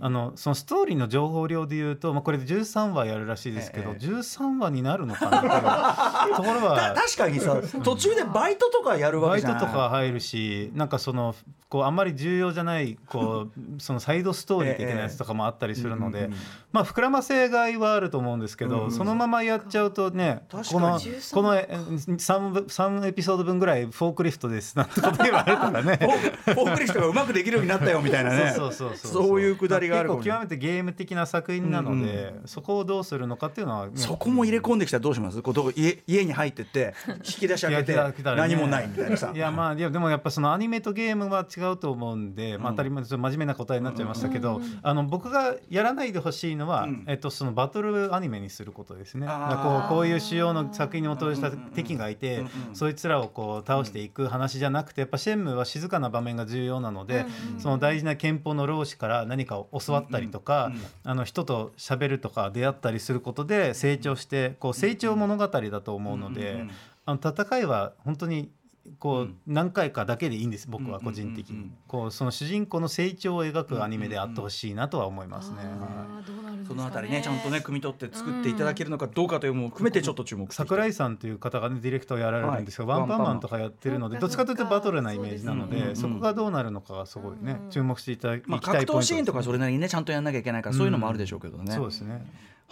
[0.00, 5.40] あのそのストーリーの情報量で言うと、まあ、これで13話やるらしいですけど、ええ13話になるのかなっ
[6.24, 11.34] ていうところ たは確かにさ途中でバイトとかやるわバイけじゃないトとか入るしなんかその
[11.74, 16.30] こうあんまり重要じゃないこう そのサイドストーリー的なやつとかもあったりするので、
[16.70, 18.84] まあ膨らませがいはあると思うんですけど、うん。
[18.84, 25.98] うんそのままやっちゃうとねこの13このえ 3, 3エピソード分ぐらいフォークリフトですなんてこと言われるからね。
[26.44, 28.52] フォークリフトがうまくできるようになったよみたいなね。
[28.54, 29.40] そうそうそうそう。
[29.40, 35.42] いうくだりがある極めてゲーム的な作品なので、そこをどうするのかっていうのは、ねそこも入れ込んできたらどうします？
[35.42, 39.32] こう家家に入ってって引き出し開けて何もないみたいなさ。
[39.34, 43.16] いやまあいやでもやっぱそのアニメとゲームは違うと思うんで、まあ、当たり前です。
[43.16, 47.04] 真面目な答えになっちゃいましたけど、あの僕がやらないでほしいのは、うん。
[47.06, 49.26] えっと、そのバトルアニメにすることですね。
[49.26, 57.26] こうこういう主要の作品に基づいた敵がいて、そいつらをこう倒していく話じゃなくてやっぱシェンムーは静かな場面が重要なので、
[57.58, 60.72] その大事な憲法の老子から何かを教わったりとか、
[61.04, 66.64] あの人と喋るとか出会ったりすることで成長してこう成長物語だと思うので、
[67.06, 68.50] あの戦いは本当に
[68.98, 69.36] こううん。
[69.46, 71.70] 何回かだけでいいんです僕は個人的に。
[71.86, 75.58] こうその主人公の成長を描くアニメであってほしいなとは思いますね。
[76.66, 83.00] そのあたりねちゃんとね汲み取って作っていただけるのかどうかというのも含めてちょっと注目桜井さんという方がねディレクターをやられるんですが、はい。
[83.00, 87.70] ワンパンマンとかやってるのでどっちかというとバトルなイメージなので、そこがどうなるのかがすごいね、うん。
[87.70, 91.72] 注目していただきまあ、たい格闘シーンとかそれれなりにねちゃんとやんなきゃいけないからそういうのもあるでしょうけどね。
[91.72, 92.24] そうですね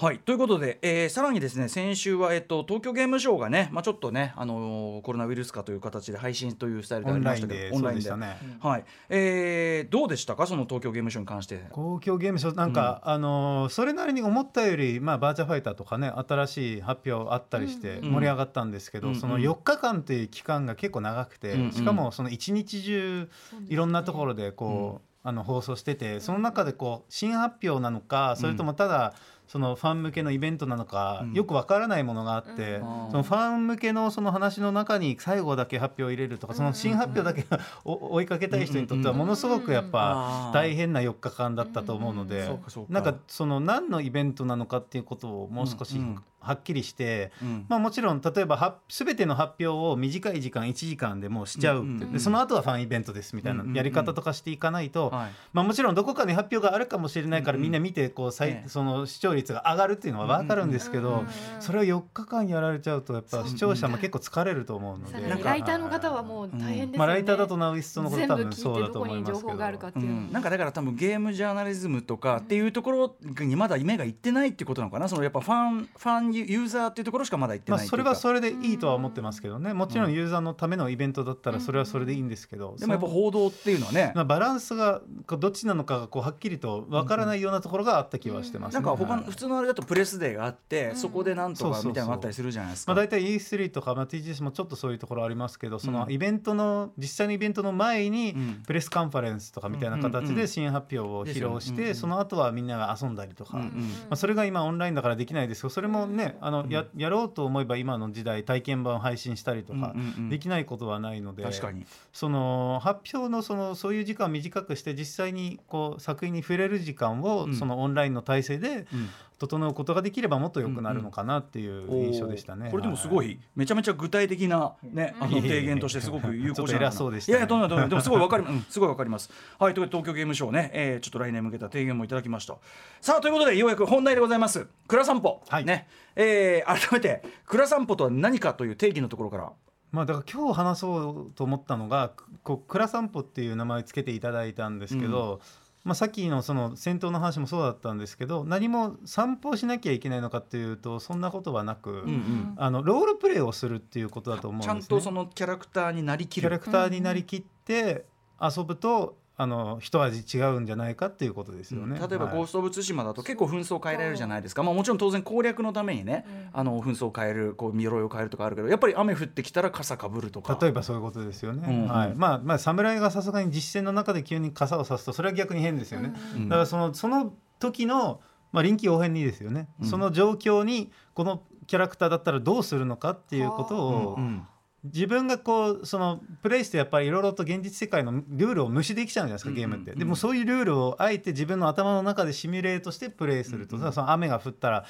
[0.02, 0.18] はい。
[0.18, 7.78] ということで、えーさらにですね先週は、えっと、東京ゲームショウがね、まあ、ちょっとね、あのーコロナウイルス化という形で配信というスタイルでありオンラインましたけどで。
[7.78, 8.36] そうでしたね。
[8.60, 8.84] はい。
[9.10, 10.48] えーどうでしたか？
[10.48, 11.60] その東京ゲームショウに関して。
[11.70, 18.10] 公共ゲームショーなんか、あのーそれなりに思ったより、まあ、バーチャファイターとかね新しい発表あったりしてうん。
[18.14, 19.14] 盛り上がったんですけど、うん。
[19.14, 23.28] その4日間という期間が結構長くて、うんしかもその一日中
[23.68, 29.14] いろんなところでこう、あの放送しててその中でこう新発表なのかそれともただ
[29.52, 31.32] そのファン向けのイベントなのか、うん。
[31.34, 32.80] よくわからないものがあって、うん。
[33.10, 37.44] そのファン向けのその話の中に最後だけ発表を入れるとかその新発表だけ
[37.84, 40.52] を追いかけたい人にとってはものすごくやっぱうん。
[40.54, 42.92] 大変な4日間だったと思うのでそうかそうか。
[42.94, 46.00] なんかその何のイベントなのかっていうことをもう少し
[46.42, 47.32] はっきりして。
[47.42, 47.66] うん。
[47.68, 51.78] まあ、もちろん例えばは全ての発表を短い時間1時間でもうしちゃう。
[51.78, 52.12] って、うんうんうん。
[52.12, 55.30] でその後はファンイベントですみたいなうんうんうんやり方とかしていかないと、はい。
[55.52, 58.68] まあ、もちろんどこかに発表があるかもしれないからうんうんみんな見てこう再ええ。
[58.68, 61.28] その視聴率が上がるっていうのは分かるんですけどうんうんうん
[61.60, 65.42] それを4日間やられちゃうとやっぱ視聴者も結構疲れると思うので。
[65.42, 69.56] ライターの方はもう大変ですよね、まあ、ライターだとナウイストのこと多全部聞分そうだと思いますけど。
[69.56, 75.08] なんかだから多分ゲームジャーナリズムとかっていうところにまだ目がいってないっていうことなのかな？
[75.08, 78.14] そのやっぱファンファンユユーザーっていうところしかまだいってまあ、ないっていうか。
[78.14, 79.74] それはそれでいいとは思ってますけどね。
[79.74, 84.12] もちろんユーザーのためのイベントだったらそれはそれでいいんですけどでもやっぱ報道っていうのはね。
[84.14, 88.80] まあ、バランスがどっちなのかがこうはっきりとわからないようなところがあった気はしてます、ね。
[88.80, 92.94] なんか他のはい普通のあれだとプレスデーがあって、そこでなんとかみたいなのがあったりするじゃないですか。
[92.94, 98.62] まあ、大体 E3 とか、まあ、TGS もちょっとそういうところありますけどそのうんイベントの実際のイベントの前にうん。
[98.66, 103.70] プレスカンファレンスとかみたいな形で新発表を披露して、その後はみんなが遊んだりとか、ま
[104.10, 110.28] あ、それが今オンラインだからできないですけどそれもねあのややろうと思えば今の時代体験版を配信したりとかうんうんうん。
[110.28, 111.86] できないことはないので、確かに。
[112.12, 117.54] その発表のそのそういう時間を短くして実際にこう作品に触れる時間をうん。
[117.54, 119.08] そのオンラインの体制でうん
[119.46, 122.70] 整うことができればもっと良くなるのかなっていう印象でしたね。
[122.70, 127.38] これでもすごはいめちゃめちゃ具体的なね、あの提言としてすごく有効じゃないそうでしたね。
[127.38, 129.30] いやいやどんなどんなでもすごいわかります、 ごいわかります。
[129.58, 132.56] はいという東京ゲームショウね、えー、ちょっと来年向けた提言もいただきました。
[133.00, 134.66] さあということでようやく本題でございます。
[134.86, 135.64] 蔵散歩、はい。
[135.64, 139.52] ね、えー、改めて蔵散歩とは何かという定義のところから。
[139.92, 145.40] まあ、だから今日話そうと思ったのがこう「くら散歩」っていう名前をつけていただいたんですけど、
[145.84, 154.80] まあ、さっきのその戦闘の話もそうだったんですけど何も散歩しなきゃいけないのかっていうとそんなことはなく、うんうんあのロールプレイをするっていうことだと思うんです、ね。
[154.80, 156.42] ちゃんとそのキャラクターになりきる。
[156.42, 158.04] キャラクターになりきって
[158.40, 161.98] 遊ぶとあの一味違うんじゃないかっていうことですよね。
[161.98, 162.36] 例えば「はい。
[162.36, 170.58] ゴースト・オブ・ツシマ」だと結構紛争を変えられるじゃないですか、まあ、もちろん当然攻略のためにね、あの紛争を変えるこう鎧を変えるとかあるけどやっぱり雨降ってきたら傘かぶるとか。
[170.60, 171.66] 例えばそういうことですよね。
[171.66, 171.82] うん。
[171.84, 172.14] うんはい。
[172.14, 176.14] まあまあ侍がさすがに実践の中で急に傘を差すとそれは逆に変ですよね。
[176.36, 176.48] うん。
[176.48, 178.20] だからそのその時の
[178.52, 179.68] まあ臨機応変にですよね。
[179.80, 179.86] うん。
[179.86, 184.24] その状況にこのキャラクターだったらどうするのかっていうことを、うん。
[184.24, 184.46] うん
[184.84, 194.84] 自分がこうそのプレイしてやっぱりいろいろと現実世界のルールを無視できちゃうんじゃないですかゲームって、でもそういうルールをあえて自分の頭の中でシミュレートしてプレイすると、その雨が降ったら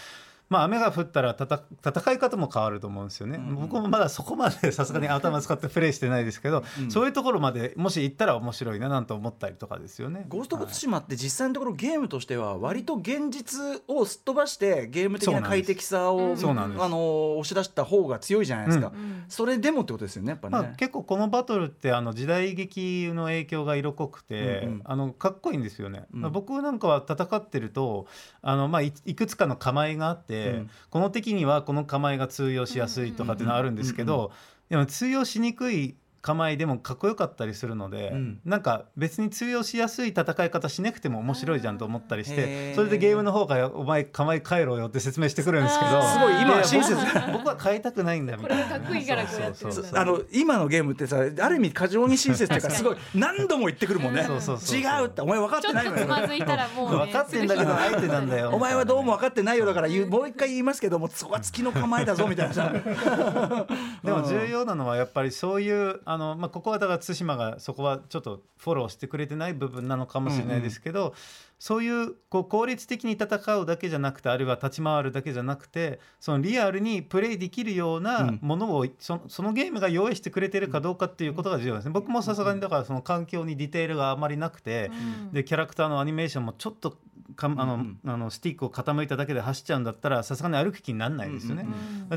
[0.52, 3.54] まあ雨が降ったらたた戦い方も変わると思うんですよね、うんうん。
[3.62, 6.90] 僕もまだそこまで さすがに頭使ってプレイしてないですけど、うん。
[6.90, 10.26] そういうところまでもし行ったら面白いななんて思ったりとかですよね。
[10.28, 19.24] ゴースト・オブ・はいツシマって実際のところゲームとしては割と現実をすっ飛ばしてゲーム的な快適さをそうなんあの押し出した方が強いじゃないですか、うん。
[19.28, 24.82] それでもってことですよねやっぱね、まあ、結構このバトルってあの時代劇の影響が色濃くて、うんうん。
[24.84, 28.06] あのかっこいいんですよね、僕なんかは戦ってると
[28.42, 30.70] あの、まあ、いいくつかの構えがあって、うん。
[30.90, 34.32] この敵にはこの構えが通用しやすいとかっていうのはあるんですけど、
[34.68, 38.40] でも通用しにくい構えでもかっこよかったりするので、うん。
[38.44, 42.74] なんか別に通用しやすい戦い方しなくても面白いじゃんと思ったりしへてー。
[42.76, 46.94] それでゲームの方が「お前構え変えろよ」って説明してくるんですけどすごい今親切
[47.32, 48.64] 僕僕は変えたくないんだみたいな。
[48.64, 49.64] これがかっこいいからこうやって。
[49.64, 49.84] るんだそうそう。
[49.84, 54.22] そうあの今のゲームってさある意味過剰に親切っていうかすごい何度も言ってくるもんね。
[54.22, 58.50] そうそうそう違うってお前分かってないのよとつまずいたらもう、ね、分かってんだけど相手なんだよ。
[58.50, 62.54] お前はどうも分かってないよだから言うもう一回言いますけどもそこは月の構えだぞみたいな。
[62.54, 62.72] さ
[64.04, 71.14] でも重要なのはやっぱりそういうあのまあ、ここはだから対馬がそこはちょっとフォローしてくれてない部分なのかもしれないですけど、
[71.58, 81.92] そういうこう効率的に戦うだけじゃなくてあるいは立ち回るだけじゃなくてそのリアルにプレイできるようなものを、そのそのゲームが用意してくれてるかどうかっていうことが重要ですね。
[81.92, 84.90] 僕もさすがにだからその環境にディテールがあまりなくて、
[85.32, 86.96] でキャラクターのアニメーションもちょっと
[87.34, 87.98] かあの、うん。
[88.04, 91.66] あのスティックを傾いただけで走っちゃうんだったらさすがに歩く気にならないですよね。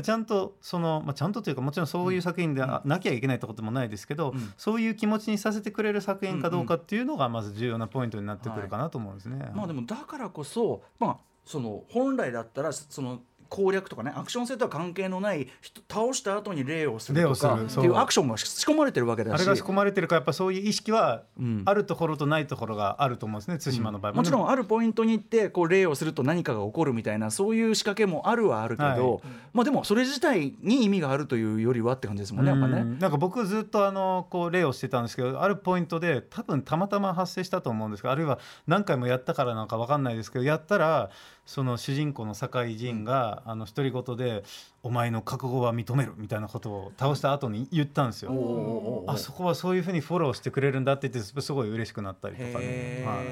[0.02, 4.52] ちゃんとその、まあ、ちゃんとというかもちろんそういう作品であなきゃいけないってこともないですけど、うん。
[4.56, 9.50] そういう気持ちにさせてくれる作品かどうかっていうのがまず重要なポイントになってくるかなと思うんですね。
[9.54, 19.34] まあでもだからこそまあその本来だったらその攻略とかねアクション性とは関係のない人倒した後に礼をするとかっていうアクションが仕込まれてるわけだし。
[19.34, 21.62] あれが仕込まれてるからやっぱそういう意識はうん。
[21.64, 29.22] あるところとないところがあると思うんですね対馬の場合もちろんんあるポイントに行ってこう礼をすると何かが起こるみたいなそういう仕掛けもあるはあるけど、はい。
[29.52, 32.80] まあでもそれ自体に意味があるというよりはって感じですもんねやっぱね。
[32.80, 41.10] うんなんか僕ずっとあのこう例をしてたんですけどあるポイントで多分たまたま発生したと思うんですけどあるいは何回もやったからなんか分かんないですけどやったら
[41.46, 44.44] その主人公の酒井仁が、あの独り言で
[44.86, 49.04] 「お前の覚悟は認める」みたいなことを倒した後に言ったんですよ。
[49.08, 53.04] あそこはそういうふうにフォローしてくれるんだって言ってすごい嬉しくなったりとかね。
[53.04, 53.22] は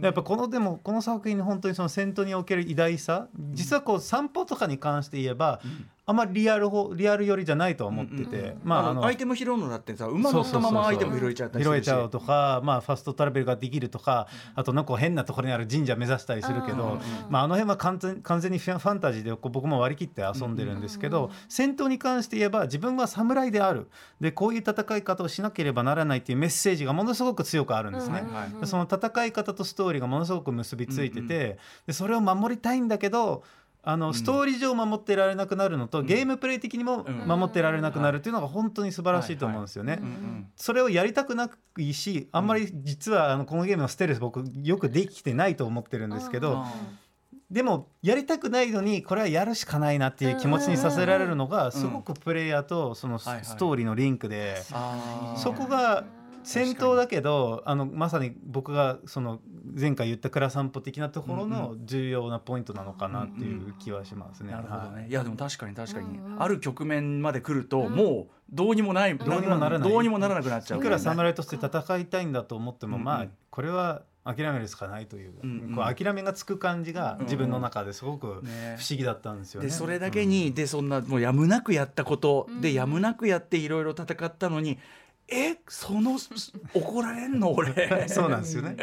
[0.00, 0.02] い。
[0.02, 3.28] やっぱこのでもこの作品の本当にその戦闘における偉大さ。
[3.52, 5.60] 実はこう散歩とかに関して言えば、
[6.08, 23.88] あんまりリアルほリアル寄りじゃないとは思ってて、まああのアイテム拾うのだってさ馬乗ったままアイテム拾えちゃったり拾えちゃうとか、まあ、ファストトラベルができるとかあとなんか変なところにある神社目指したりするけど、まあ、あの辺は完全完全にファンタジーで僕も割り切って遊んでるんですけど、戦闘に関して言えば自分は侍である。
[24.20, 28.24] でこういう戦い方をしなければならないっていうメッセージがものすごく強くあるんですね。
[28.64, 33.42] その戦い方とストーリーがものすごく結びついてて、でそれを守りたいんだけど
[33.88, 40.00] あのストーリー上守ってられなくなるのと、ゲームプレイ的にも守ってられなくなるっていうのが本当に素晴らしいと思うんですよね。
[40.56, 46.64] それをやりたくないしあんまり実はあのこのゲームのステルス僕よくできてないと思ってるんですけど、
[47.50, 54.62] でもやりたくないのにこれはやるしかないなっていう気持ちにさせられるのがすごくプレイヤーとそのストーリーのリンクで。
[55.36, 56.04] そこが
[56.46, 59.40] 戦闘だけどあのまさに僕がその
[59.78, 64.52] 前回言った倉散歩的なところの重要なポイントなのかなっていう気はしますね。
[64.52, 65.10] なるほどね、、はい。
[65.10, 69.90] いやでも確かに確かに、ある局面まで来ると、もうどうにもないどうにもならない。
[69.90, 70.78] どうにもならなくなっちゃう。
[70.78, 73.04] いくら侍として戦いたいんだと思っても、うん。
[73.04, 75.74] まあこれは諦めるしかないという,、うんうん。
[75.76, 79.68] こう諦めがつく感じが自分の中ですごく不ね思議だったんですよね。
[79.68, 84.78] でそれだけに、でそんなもうやむなくやったこと、でやむなくやっていろいろ戦ったのに
[85.28, 86.16] えその
[86.74, 87.52] 怒られんの？
[87.52, 88.06] 俺。
[88.08, 88.76] そうなんですよね。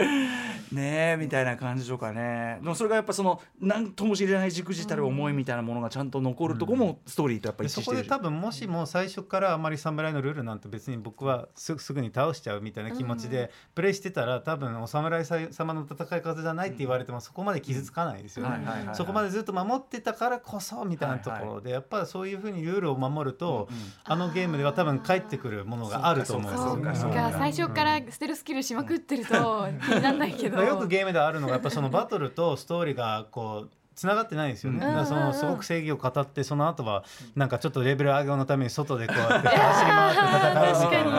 [0.74, 2.58] ねえみたいな感じとかね。
[2.62, 18.66] でもそれがやっぱその何とも知れない軸じたる思いみたいなものがちゃんと残るとこもストーリーとやっぱでそこで多分もしも最初からあまり侍のルールなんて別に僕はすすぐに倒しちゃうみたいな気持ちでプレイしてたら多分お侍様の戦い方じゃないって言われてもそこまで傷つかないですよね。
[18.94, 23.70] そこまでずっと守ってたからこそみたいなところでやっぱりそういうふうにルールを守ると
[24.04, 27.12] あのゲームでは多分返ってくるものがあると思うんですそう。
[27.12, 27.28] か。
[27.28, 30.62] うん最初からステルスキルしまくってると気にならないけど。
[30.62, 34.80] よくゲームであるのがやっぱそのバトルとストーリーがこうつながってないんですよね。
[34.80, 37.04] だからそのすごく正義を語ってその後は
[37.36, 41.12] なんかちょっとレベル上げのために外でこう やって走り回って戦うみたいな。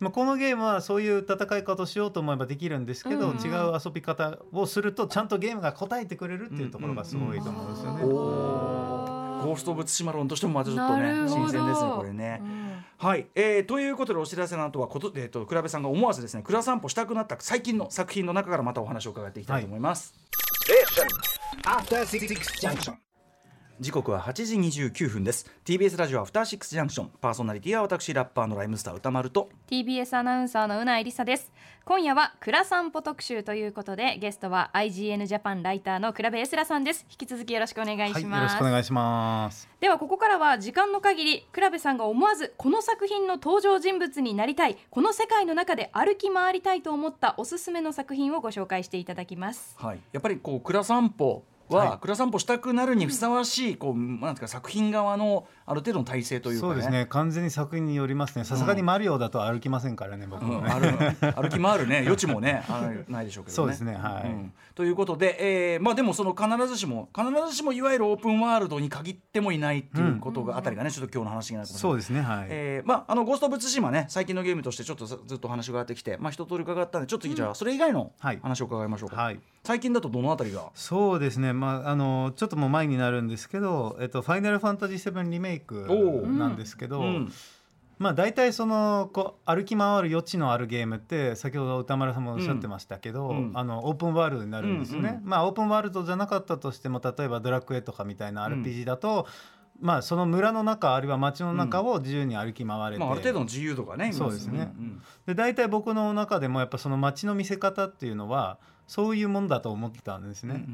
[0.00, 8.02] まあこのゲームはそういう戦い方をしようと思えばできるんですけど、違う遊び方をするとちゃんとゲームが答えてくれるっていうところがすごいと思うんですよね。
[8.04, 12.67] ゴースト・オブ・ツシマ論としてもまたちょっとね新鮮ですねこれね。
[13.00, 20.14] はい、えー、ということでお知らせの後はこと、えー、と倉部さんが思わずですね蔵散歩したくなった最近の作品の中からまたお話を伺っていきたいと思います。
[20.16, 20.24] は
[22.94, 23.07] い
[23.80, 25.48] 時刻は8時29分です。
[25.64, 29.50] TBS ラジオアフターシックスジャンクションパーソナリティは私ラッパーのライムスター歌丸と。
[29.70, 31.52] TBS アナウンサーのうないりさです。
[31.84, 37.06] 今夜は倉散歩特集ということでゲストは IGN ジャパンライターの倉部エスラさんです。
[37.08, 39.68] 引き続きよろしくお願いはい、しよろます、しくお願いします。
[39.78, 49.76] ではここからは時間の限り倉部さんが思わずこの作品の登場人物になりたいこの世界の中で歩き回りたいと思ったおすすめの作品をご紹介していただきます。
[49.78, 51.98] はい、やっぱりこう蔵散歩は、はい。
[51.98, 56.72] 蔵散歩したくなるにふさわしいこうなんていうか作品側のある程度の体制というかね。
[56.72, 58.44] そうですね、完全に作品によりますね。
[58.44, 60.70] さすがにマリオだと歩きませんからね、僕うん、もね。
[60.70, 62.02] 歩 歩き回るね。
[62.04, 62.64] 余地もね
[63.08, 63.56] ないでしょうけどね。
[63.56, 64.28] そうですねはい。
[64.28, 64.52] ん。
[64.74, 72.46] ということで、えーまあ、でもその必ずしも必ずしもいわゆるオープンワールドに限ってもいないっていうことがあたりがね、ちょっと今日の話になるそうですね、はい。
[72.48, 78.38] えーまあ、あのゴースト・オブ・ツシマね最近のゲームとしてちょっとずずっとお話があってきて、まあ、一通り伺ったんでちょっとじゃあそれ以外のはい。
[78.42, 79.40] 話を伺いましょうか、はい。
[79.64, 80.70] 最近だとどのあたりが？
[80.74, 87.32] そうですね、まあ、あのちょっともう前になるんですけど「えっと、ファイナルファンタジー7リメイク」おうなんですけど、うん。
[87.98, 93.36] まあ大体そのこう歩き回る余地のあるゲームって先ほど歌丸さんもおっしゃってましたけど、うん。
[93.48, 93.58] うん。
[93.58, 95.08] あのオープンワールドになるんですよね。
[95.08, 99.26] うんうんまあオープンワールドじゃなかったとしても例えばドラクエとかみたいな RPG だと、
[99.80, 104.62] まあその村の中あるいは街の中を自由に歩き回れて、まあ、ある程度の自由度がねそうですね。
[104.64, 110.66] んで大体僕の中でもやっぱその街の見せ方っていうのはそういうもんだと思ってたんですうんね。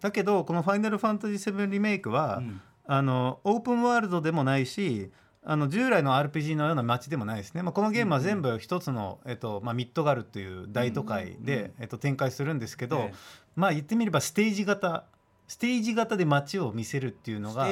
[0.00, 5.10] だけどこの「ファイナルファンタジー7リメイクは」うんあのオープンワールドでもないし
[5.44, 13.14] あの従来の RPG のような街でもないですね、まあ、このゲームは全部一つの、えっとまあ、ミッドガルという大都会で、えっと、展開するんですけど、ええ。
[13.56, 15.04] まあ言ってみればステージ型
[15.52, 17.64] ステージ型で街を見せるっていうのが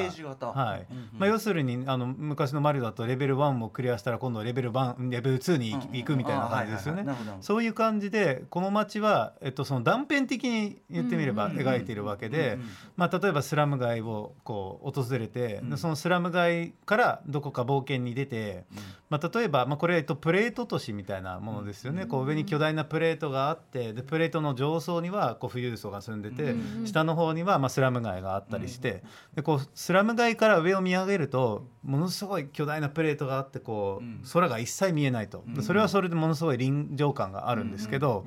[0.51, 0.85] はい。
[0.91, 1.09] うんうん。
[1.17, 7.01] まあ、要するにあの昔のマリオだとレベル1をクリアしたら今度はレベル1レベル2に行くみたいな感じですよね。
[7.01, 7.37] あはいはい。
[7.41, 12.59] そういう感じでこの街は、えっと、その断片的に言ってみれば描いているわけで、
[12.97, 18.65] まあ、例えばスラム街をこう訪れて、そのスラム街からどこか冒険に出て、
[19.09, 26.53] まあ、例えば、まあ、これ、えっと、プレート都市みたいなものですよね、こう上に巨大なプレートがあってでプレートの上層にはこう富裕層が住んでて、
[26.85, 29.01] 下の方にはまあスラム街があったりして、
[29.33, 34.21] でこうスラム街から上を見上げるとものすごい巨大なプレートがあってこう、うん。
[34.33, 38.25] 空が一切見えないと、でそれはそれでものすごい臨場感があるんですけど、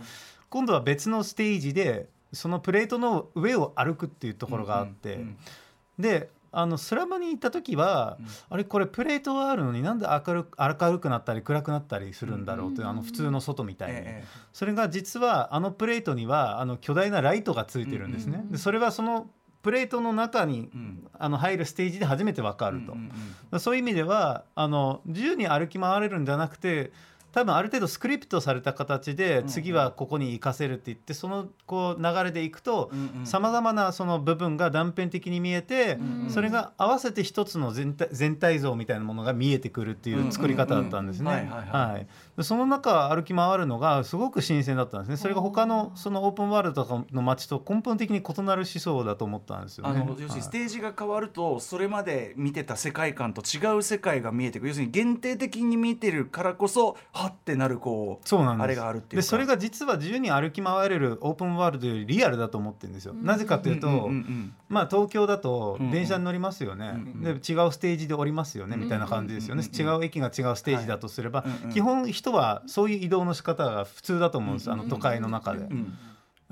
[0.51, 5.21] 今度は別のステージでそのプレートの上を歩くっていうところがあって、
[5.99, 19.31] であのスラムに行った時は、あれこれプレートはあるのになんで明るく明るくなったり暗くなったりするんだろうっていう、あの普通の外みたいに、ええそれが実はあのプレートにはあの巨大なライトがついてるんですね、でそれはその
[19.63, 21.07] プレートの中に、うん。
[21.19, 23.11] あの入るステージで初めて分かると、うん
[23.51, 23.61] うん。
[23.61, 26.93] そういう意味ではあの自由に歩き回れるんじゃなくて
[27.35, 32.93] 多分ある程度スクリプトされた形でん次はここに行かせるって言ってそのこう流れでいくと
[33.25, 41.51] さまざまなその部分が断片的に見えてうんそれが合わせて一つの全体全体像みたいなものが見えてくるっていう作り方だったんですね。
[42.41, 45.17] その中歩き回るのがすごく新鮮だったんですね。
[45.17, 50.01] それが他のそのオープンワールドとかの街と根本的に異なる思想だと思ったんですよね。
[50.01, 54.69] あの要するにステージが変わるとそれまで見てた世界観と違う世界が見えてくる。
[54.69, 59.17] 要するに限定的に見てるからこそはってなるこうそうなんあれがあるっていうか。
[59.17, 63.15] でそれが実は自由に歩き回れるオープンワールドよりリアルだと思ってるんですよ。
[63.15, 67.35] なぜかというと、うんうんうんまあ、東京だとうんうん電車に乗りますよね、うんで違
[67.67, 71.51] うステージで降りますよね、みたいな感じですよね、うんうん違う駅が違うステージだとすれば、はい。
[71.51, 75.61] うんうん基本人はそういう移動の仕方が普通だと思うんです、あの都会の中で。
[75.61, 75.99] うん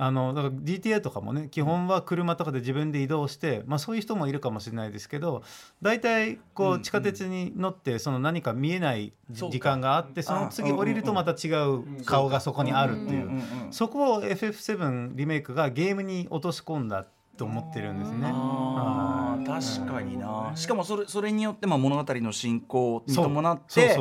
[0.02, 5.44] あのだから GTA とかもね基本は車とかで自分で移動して、まあ、そういう人もいるかもしれないですけど
[5.80, 13.30] 大体こう地下鉄に乗ってその何か見えない時間があってその次あ降りるとまた違う顔がそこにあるっていう。
[13.70, 18.30] そこを FF7 リメイクがゲームに落とし込んだと思ってるんですね。
[18.32, 20.50] あ確かにな。
[20.56, 23.96] しかもそれそれによってまあ物語の進行に伴って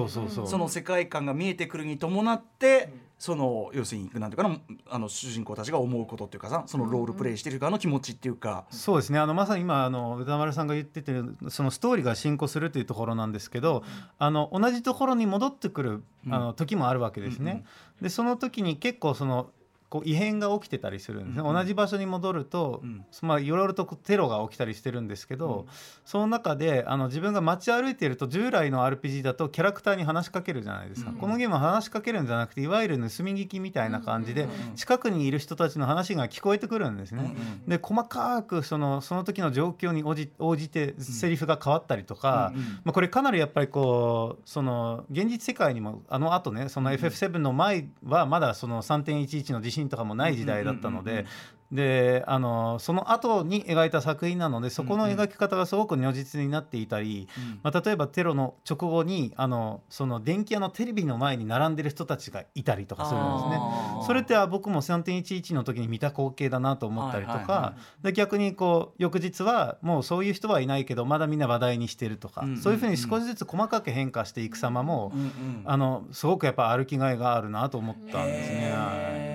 [0.45, 4.57] その世界観が見えてくるに伴ってその要するになんていうかな
[4.89, 9.19] あの主人公たちが思うことっていうかさそのロールプレイしてる側の気持ちっていうか、そうですね。
[9.19, 11.13] あのまさに今あの歌丸さんが言ってて
[11.49, 13.83] そのストーリーが進行するというところなんですけど、
[14.17, 17.63] あの同じところに戻ってくるあの時もあるわけですね。
[18.01, 19.51] でその時に結構その
[19.91, 23.05] こう異変が起きてたりするんですね、うん同じ場所に戻ると、うん。
[23.23, 25.65] まあ、いろいろとテロが起きたりしてるんですけど、
[26.05, 37.35] その中であの自分が街歩いていると従来の RPG だとキャラクターに話しかけるじゃないですか、うんこのゲームは話しかけるんじゃなくていわゆる盗み聞きみたいな感じで、近くにいる人たちの話が聞こえてくるんですね。
[37.67, 42.65] で細かくそのその時の状況に応じ応じてセリフが変わったりとか、うんうん。
[42.65, 51.61] まあ、これかなりやっぱりこうその現実世界にもあのあとねその FF7 の前はまだその3.11の地震とかもない時代だったのうんうんうんうんで。
[51.71, 57.29] であのその後に描いた作品なのでそこの描き方がすごく如実になっていたり、
[57.63, 63.59] まあ、例えばテロの直後にあのその電気屋のテレビの前に並んでる人たちがいたりとかするんですね。
[64.05, 75.31] それってあ僕も3.11の時に見た光景だなと思ったりとか、で逆にこう翌日はもうそういう人はいないけどまだみんな話題にしてるとか、うんうんそういうふうに少しずつ細かく変化していく様も、うんうん
[75.65, 79.30] あのすごくやっぱ歩きがいがあるなと思ったんですね。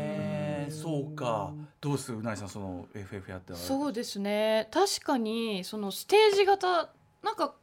[0.86, 1.52] そうか。
[1.80, 2.18] どうする？
[2.18, 4.68] うなぎさんその FF やってそうですね。
[4.70, 6.90] 確かにそのステージ型
[7.24, 7.54] なんか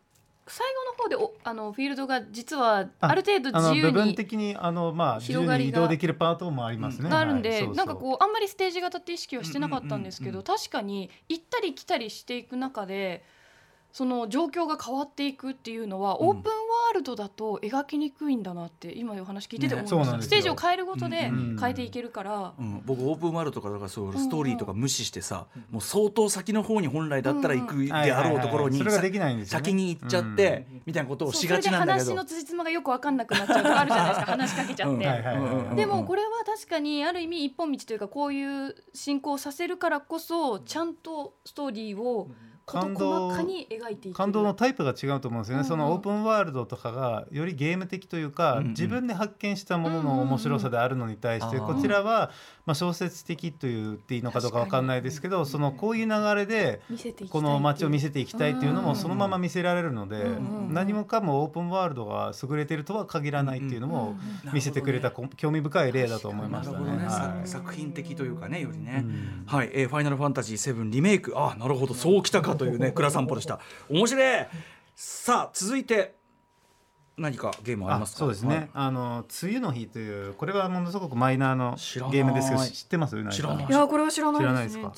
[0.45, 7.09] 最後の方でおあのフィールドが実はあある程度あの部分自由に的にあのまあ自由広がり移動できるパートもありますね。
[7.09, 7.59] なるんで、はい。
[7.59, 7.75] そうそう。
[7.77, 13.23] なんかこうあんまりステージ型って意識はしてなかったんですけど、うんうんうん確かに行ったり来たりしていく中で
[13.93, 16.27] その状況が変わっていくっていうのは、うん。
[16.29, 32.05] オープンワールドだと描きにくいんだなって今お話聞いてて思いました、ねステージを変えることでうん変えていけるから、うん、僕オープンワールドとかだからそううんストーリーとか無視してさ、もう相当先の方に本来だったら行くうんであろうところに先に行っちゃって、みたいなことをしがちなんだけど。
[32.05, 34.95] それで話の辻褄がよく分かんなくなっちゃうとかあるじゃないですか 話しかけちゃって。
[34.95, 35.65] うんはいはいはい。
[35.65, 43.31] はいでもこれは確かにある意味一本道というかこういう進行させるからこそちゃんとストーリーを事感動
[44.13, 45.65] 感動のタイプが違うと思うんですよね、うんうん。
[45.65, 48.69] そのオープンワールドとかがよりゲーム的というか、うんうん。
[48.69, 52.31] 自分で発見したものの面白さであるのに対して、こちらは、
[52.65, 56.81] まあ、小説的と言っていいのかどうかわかんないですけどそのこういう流れで
[57.29, 60.25] この街を見せていきたいっていうのうんもそのまま見せられるので、
[60.69, 66.97] 何もかもオープンワールドが優れてるとは限らないっていうのもうん見せてくれたこ興味深い例だと思いましたね。
[66.97, 67.47] ね、はい。
[67.47, 69.43] さ作品的というかねよりね、うん。
[69.45, 71.33] はい、えーファイナルファンタジー7リメイク。
[71.35, 71.93] あなるほど。
[71.93, 73.59] そうきたかというね 倉散歩でした。
[73.89, 74.45] 面白い。
[74.95, 76.15] さあ続いて
[77.17, 78.19] 何かゲームありあますか？
[78.19, 78.69] そうですね、はい。
[78.73, 81.75] あの梅雨の日というこれはものすごくマイナーの
[82.11, 83.15] ゲームですけど知ってます？
[83.29, 83.65] 知らない。
[83.65, 84.81] いやこれは知らないですね。
[84.81, 84.93] 知らない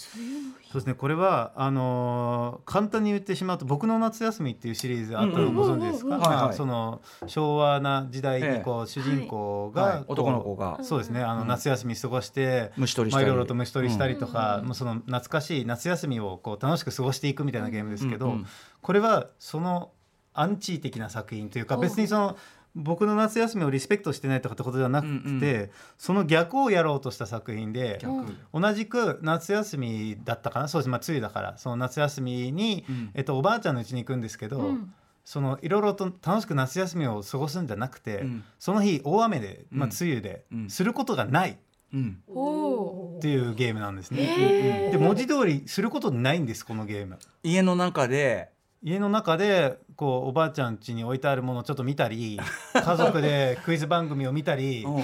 [0.66, 0.93] そうですね。
[0.93, 10.03] これはあのー簡単に言ってしまうと「僕の夏休み」っていうシリーズあったのご存知ですか、その昭和な時代にこう、主人公が、はい。
[10.07, 10.80] 男の子が。
[10.84, 11.22] そうですね。
[11.22, 11.47] あのうん。
[11.47, 13.26] 夏休み過ごして、虫取りしたり。
[13.26, 18.45] まあいろいろと虫取りしたりとか、うんもうその懐かしい夏休みをこう楽しく過ごしていくみたいなゲームですけど、うんうん。
[18.82, 19.91] これはその
[20.36, 22.38] アンチー的な作品というか別にその
[22.77, 25.69] 僕の夏休みをリスペクトしてないとかってことではなくて、うんうん。
[25.97, 28.36] その逆をやろうとした作品で逆。
[28.53, 30.67] 同じく夏休みだったかな？
[30.67, 30.89] そうです。
[30.89, 31.57] まあ梅雨だから。
[31.57, 33.11] その夏休みに、うん。
[33.13, 34.93] えっと、おばあちゃんの家に行くんですけど、うん。
[35.23, 38.43] そのいろいろと楽しく夏休みを過ごすんじゃなくて、うん。
[38.59, 39.95] その日大雨で、まあ、うん。
[39.97, 40.69] 梅雨で、うん。
[40.69, 41.57] することがない
[41.93, 42.21] うん。
[42.27, 44.89] おっていうゲームなんですね。
[44.91, 47.19] で文字通りすることないんですこのゲーム。
[47.41, 48.49] 家の中で
[48.84, 52.39] 家の中でこうおばあちゃん家に置いてあるものをちょっと見たり
[52.73, 55.03] 家族でクイズ番組を見たりうん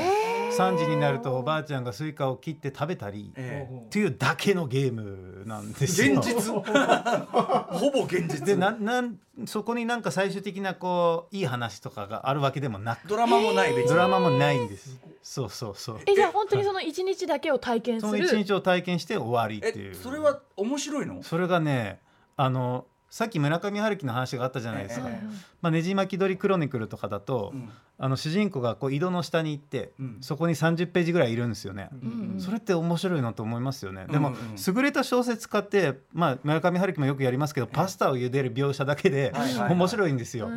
[0.52, 6.20] 3時になるとおばあちゃんがスイカを切って食べたりええっていうだけのゲームなんですよ。
[6.20, 15.00] 現実 ほぼ現実でななんそこになんか最終的なこういい話とかがあるわけでもなくドラマもない別にドラマもないんです。
[15.24, 16.00] そうそうそう。
[16.06, 19.92] えじゃあ本当にその一日だけを体験すそのある一日を体験して終わりっていう。
[19.92, 21.24] えそれは面白いの？
[21.24, 22.02] それがね
[22.36, 25.10] あのさっき村上春樹の話があったじゃないですか。
[25.10, 25.28] ええ。
[25.62, 27.70] まあ、ねじ巻き鳥クロニクルとかだと、うん。
[27.98, 30.18] あの主人公がこう井戸の下に行って、うん。
[30.22, 31.90] そこに30ページぐらいいるんですよね。
[31.92, 34.06] うんそれって面白いなと思いますよね。
[34.10, 39.34] でも、うんうん優れた小説家って、まあ、村上春樹もよくやりますけど、パスタを茹でる描写だけで
[39.70, 40.50] 面白いんですよ。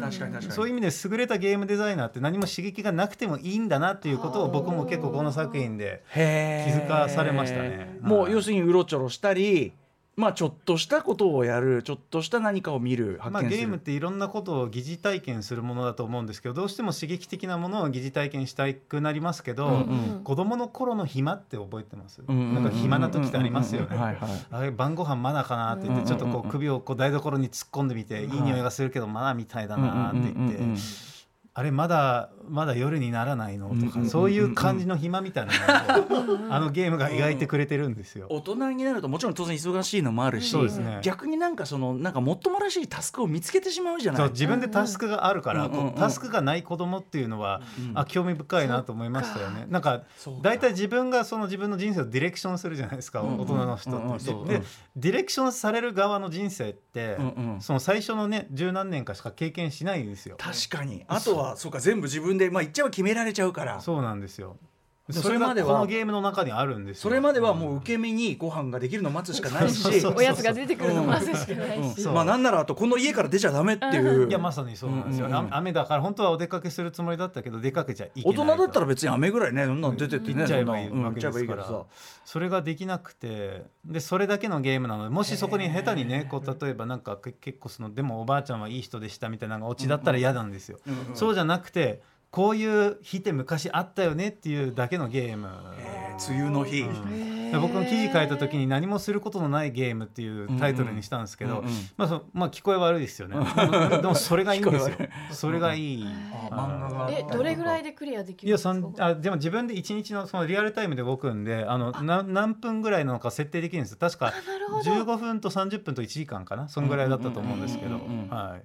[0.50, 7.98] そういう意味で優れたゲームデザイナーって何も刺激がなくてもいいんだなっていうことを僕も結構この作品で気づかされましたね。
[8.00, 8.10] はい。
[8.12, 9.72] もう要するにうろちょろしたり
[10.16, 20.20] まあちょっとしたことをやるちょっとした何かを見る発まあ、ゲームっていろんなことを疑似体験するものだと思うんですけどどうしても刺激的なものを疑似体験したくなりますけど、うんうん。
[20.22, 23.96] 子供の頃の暇って覚えてます、うんうんうんなんか暇な時ってありますよね。
[24.50, 28.24] あれ晩ご飯まだかなって言ってちょっとこう首をこう台所に突っ込んでみてい。
[28.24, 30.58] い匂いがするけどまだみたいだなって言って
[31.56, 33.70] あれまだまだ夜にならないの？
[33.70, 35.52] とかそういう感じの暇みたいな
[36.08, 38.26] のをあのゲームが描いてくれてるんですよ。
[38.28, 40.98] 大人になるともちろん当然忙しいのもあるし、そうですね。
[41.02, 44.22] 逆になんかそのなんかもっともらしいタスクを見つけてしまうじゃない？
[44.22, 49.66] そう自分でタスクがあるから、タスクがない子供っていうのは、うんあ興味深いなと思いましたよね。
[49.68, 50.02] なんか
[50.42, 54.48] 大体自分がその自分の人生をディレクションするじゃないですか、大人の人って。
[54.48, 54.64] でうん
[54.96, 57.16] ディレクションされる側の人生って、
[57.60, 60.36] その最初のね十何年かしか経験しないんですよ。
[60.38, 61.04] 確かに。
[61.08, 64.56] あとはそうか全部自分でまあ言っちゃえば決められちゃうからそうなんですよ。
[65.10, 67.02] それまでははこのゲームの中にあるんですよ。
[67.02, 70.06] それまではもう受け身にご飯ができるのを待つしかないし。
[70.06, 74.28] おやつが出てくるの待つしかないし、まあなんならあとこの家から出ちゃダメっていう。
[74.28, 81.84] いやまさにそうなんですよ、雨だから本当はお出かけするつもりだったけど出かけちゃいけない大人だったら別に雨ぐらいねそんなの出てってね行っちゃえばいいから。
[82.24, 83.64] それができなくて。
[83.84, 90.78] でそれだけのゲームなのでもしそこに下手にねこう例えばなんかけ結構そのでもおばあちゃんはいい人でしたみたいなのがオチだったら嫌なんですよ、
[91.12, 92.00] そうじゃなくて
[92.34, 96.32] こういう日って昔あったよねっていうだけのゲーム、えー。
[96.32, 97.52] 梅雨の日、うん。
[97.52, 101.72] で僕の記事書いた時に何もすることのないゲームっていうタイトルにしたんですけど、うんうん。
[101.96, 103.36] まあそまあ聞こえ悪いですよね。
[104.02, 104.96] でもそれがいいんですよ
[105.30, 106.04] それがいい、
[106.50, 107.08] あ漫画が。
[107.12, 108.74] えどれぐらいでクリアできるいやんですか？
[108.74, 111.78] そんあでも自分で1日のそのリアルタイムで動くんであ。
[111.78, 113.98] のな何分ぐらいなのか設定できるんですよ。
[114.00, 114.90] 確かなるほど。
[114.90, 116.66] 15分と30分と1時間かな？
[116.66, 118.28] そんぐらいだったと思うんですけど、うんうんうんうん。
[118.30, 118.62] はい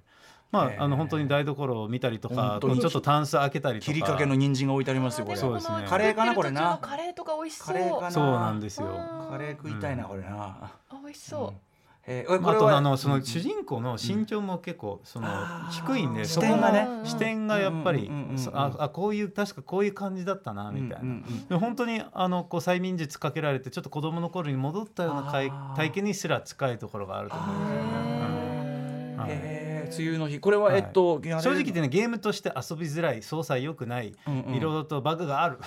[0.52, 3.92] まああの本当に台所を見たりとかちょっとタンス開けたりとか。
[3.92, 5.86] 切りかけの人参が置いてありますよこれそうですね。
[5.88, 6.34] カレーかな。
[6.34, 7.68] これなカレーとか美味しそう。
[7.68, 8.12] カレーかな。
[8.12, 8.88] そうなんですよ。
[9.30, 10.72] カレー食いたいなこれな、あ
[11.04, 11.62] 美味しそう、
[12.08, 15.28] えー、まあ、あとあのその主人公の身長も結構その
[15.70, 16.88] 低いんで、そこがね。
[17.04, 18.10] 視点がやっぱり、
[18.54, 29.69] ああこういう確かこういう感じだったなみたいな、で本当にあのこう催眠術かけられてちょっと子供の頃に戻ったような体体験にすら近いところがあると思うんですよね。
[29.90, 30.40] うんはい梅雨の日。
[30.40, 35.58] これは、えっと正直言ってねゲームとして遊びづらい操作良くないいろいろとバグがある。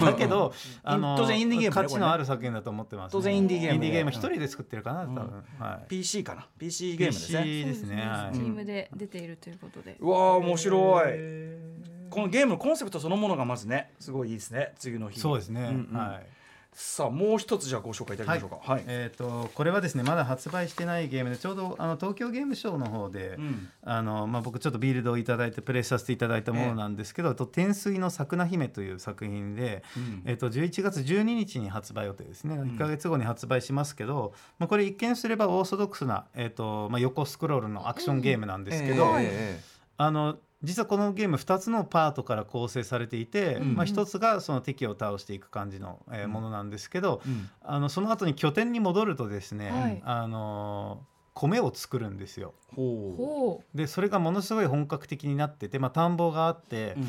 [0.00, 0.52] だけど
[0.82, 5.44] あの当然インディーゲーム価値のある作品だと思ってます当然インディーゲームインディーゲーム一人で作ってるかな多分。
[5.58, 7.42] はい PC かな？PC ゲームですね。
[7.42, 8.10] PC ですね。
[8.32, 9.96] スチームで出ているということで。
[10.00, 11.80] うわ面白い。
[12.10, 14.72] このゲームのコンセプトそのものがまずねすごいいいですね。
[14.84, 15.20] 梅雨の日。
[15.20, 15.62] そうですね。
[15.92, 16.39] はい
[16.72, 18.72] さあもう一つじゃあご紹介いただきましょうか。
[18.72, 18.84] はい。
[18.86, 23.68] えっ、とこれはですねまだ発売してないゲームでちょうどあの東京ゲームショウの方で、うん。
[23.82, 30.22] あのまあ僕ちょっとビルドをいただいてプレイさせていただいたものなんですけど、と天水の桜姫という作品で、うん。
[30.26, 32.54] えっ、と11月12日に発売予定ですね。
[32.54, 39.60] 1ヶ月後に発売しますけど、まあこれ一見すればオーソドックスなえっ、とまあ横スクロールのアクションゲームなんですけど、ええ。
[39.96, 43.74] あの実はこのゲーム2つのパートから構成されていて、うん。
[43.76, 47.48] まあ、1つがその敵を倒していく感じの、えーものなんですけど、うん。
[47.62, 50.02] あのその後に拠点に戻るとですね、はい。
[50.04, 51.02] あの
[51.32, 52.54] 米を作るんですよ。
[52.76, 53.16] ほう。
[53.16, 57.04] ほでそれがものすごい本格的になってて、まあ、田んぼがあって、うん。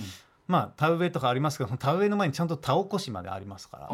[0.47, 3.87] まあ、田植えとかありますけど 田植えの前にちゃんと田起こしまでありますから。
[3.87, 3.93] 田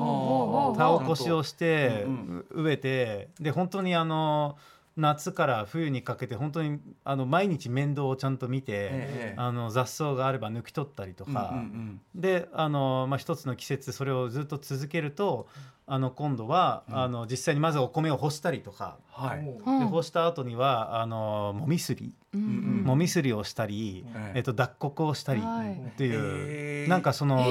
[0.99, 4.57] 起こしをしてうんう植えてで本当にあの
[4.97, 15.47] 夏から冬にかけて本当にあの毎日面倒をちゃんと見て、ええあの雑草があれば抜き取ったりとか、うんうんであの、まあ、一つの季節それをずっと続けると
[15.89, 16.97] あの今度は、うん。
[16.97, 19.39] あの実際にまずお米を干したりとか、はい。
[19.39, 22.83] うで干した後にはあのもみすり、うんうん。
[22.83, 24.37] もみすりをしたり、ええ。
[24.37, 25.73] えっと、脱穀をしたりはい。
[25.73, 27.45] っていう、えーなんかその、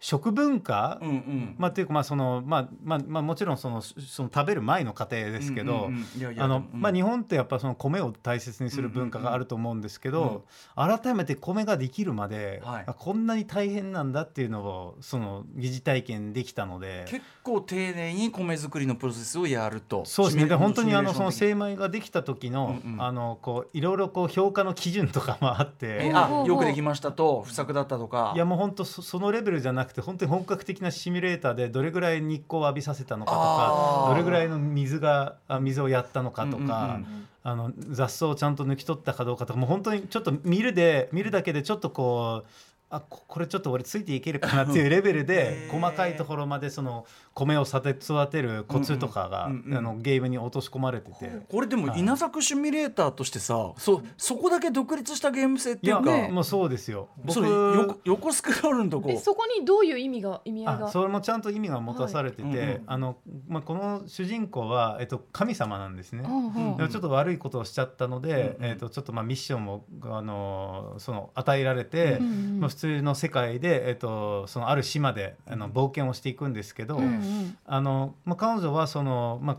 [0.00, 1.54] 食文化、うんうん。
[1.58, 5.90] まあ、っていうかまあその、まあまあまあ、もちろんそのその食べる前の過程ですけど、
[6.38, 10.44] あのうんまあ、日本ってやっぱその米を大切にする文化があると思うんですけど、
[10.74, 17.04] 改めて米ができるまで、はいあこんなに大変なんだっていうのをその疑似体験できたので。
[17.08, 20.04] 結構丁寧に米作りのプロセスをやると。
[20.04, 20.46] そうですね。
[20.46, 28.32] で本当にあのその精米ができた時の、うんうんあのこういろいろこう評価の基準とかもあって、えあよくできましたと不作だったとか。
[28.34, 37.00] いやもう本当そそのレベルじゃなくて本当に本格的なシミュレーターでどれぐらい日光を浴びさせたのかとかどれぐらいの水があ水をやったのかとか、
[37.42, 42.48] あの雑草をちゃんと抜き取ったかどうかとかもう本当にちょっと見るで見るだけでちょっとこう
[42.88, 47.04] あここれちょっと俺ついていけるかなっていうレベルで細かいところまでその
[47.36, 51.30] 米を育て育てるコツとかが、うんうんあのゲームに落とし込まれてて。
[51.50, 52.00] これでもはい。
[52.00, 57.08] 稲作シミュレーターとしてさ、そそこだけ独立したゲーム性っていやいうか、もうそうですよ。
[57.28, 59.10] それ横横スクロールのとこ。
[59.10, 60.86] えそこにどういう意味が意味合いが？
[60.86, 62.56] あそれもちゃんと意味が持たされてて、はい。
[62.56, 62.82] うんうん。
[62.86, 63.16] あの
[63.48, 66.24] まあ、この主人公は、えっと、神様なんですね。
[66.26, 66.46] うん
[66.80, 77.25] うんちょっと悪いことをしちゃったので、うんうんえっとちょっとまあミッションをあのその与えられて、うんうんまあ、普通の世界で、えっとそのある島であの冒険をしていくんですけど、うんうん
[77.64, 79.56] あのまあ、彼女はその、まあ、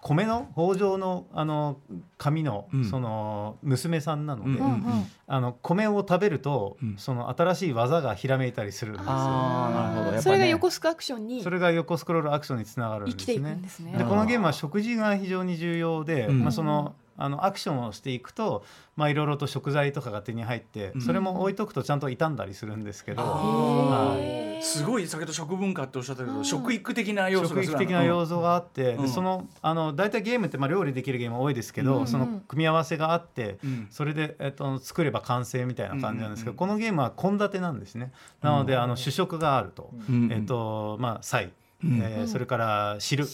[0.00, 1.80] 米の北条のあの
[2.16, 2.84] 神のうん。
[2.84, 4.82] その娘さんなので、うんうんうん。
[5.26, 6.96] あの米を食べると、うん。
[6.96, 9.12] その新しい技がひらめいたりするんですよ。
[9.12, 10.02] なるほど。
[10.02, 10.22] やっぱね。
[10.22, 13.62] それが横スクアクションにそれが横スクロールアクションにつながるん生きていくですねん。
[13.62, 13.98] ですね。
[13.98, 16.40] でこのゲームは食事が非常に重要で、うん。
[16.42, 18.64] まあ、そのあのアクションをしていくと
[18.94, 21.00] まあいろいろと食材とかが手に入って、うん。
[21.00, 26.44] それも置いとくとちゃんと傷んだりするんですけど、あはいすごい先ほど食文化っておっしゃったけど、うん。
[26.44, 29.02] 食育的な要素が食育的な要素があって、うん。
[29.02, 32.06] でそのあの大体ゲームってまあ料理できるゲーム多いですけど、うん。
[32.06, 33.86] その組み合わせがあって、うん。
[33.90, 36.56] それで、えっと、作れば完成みたいな感じなんですけど、うん。
[36.56, 38.12] このゲームは献立なんですね。
[38.42, 40.32] なので、あの主食があると、うん。
[40.32, 41.52] えっとまあ菜、
[41.84, 42.00] うん。
[42.02, 43.24] えーそれから汁。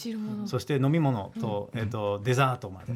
[0.45, 2.93] そして飲み物と,、えっとデザートまで、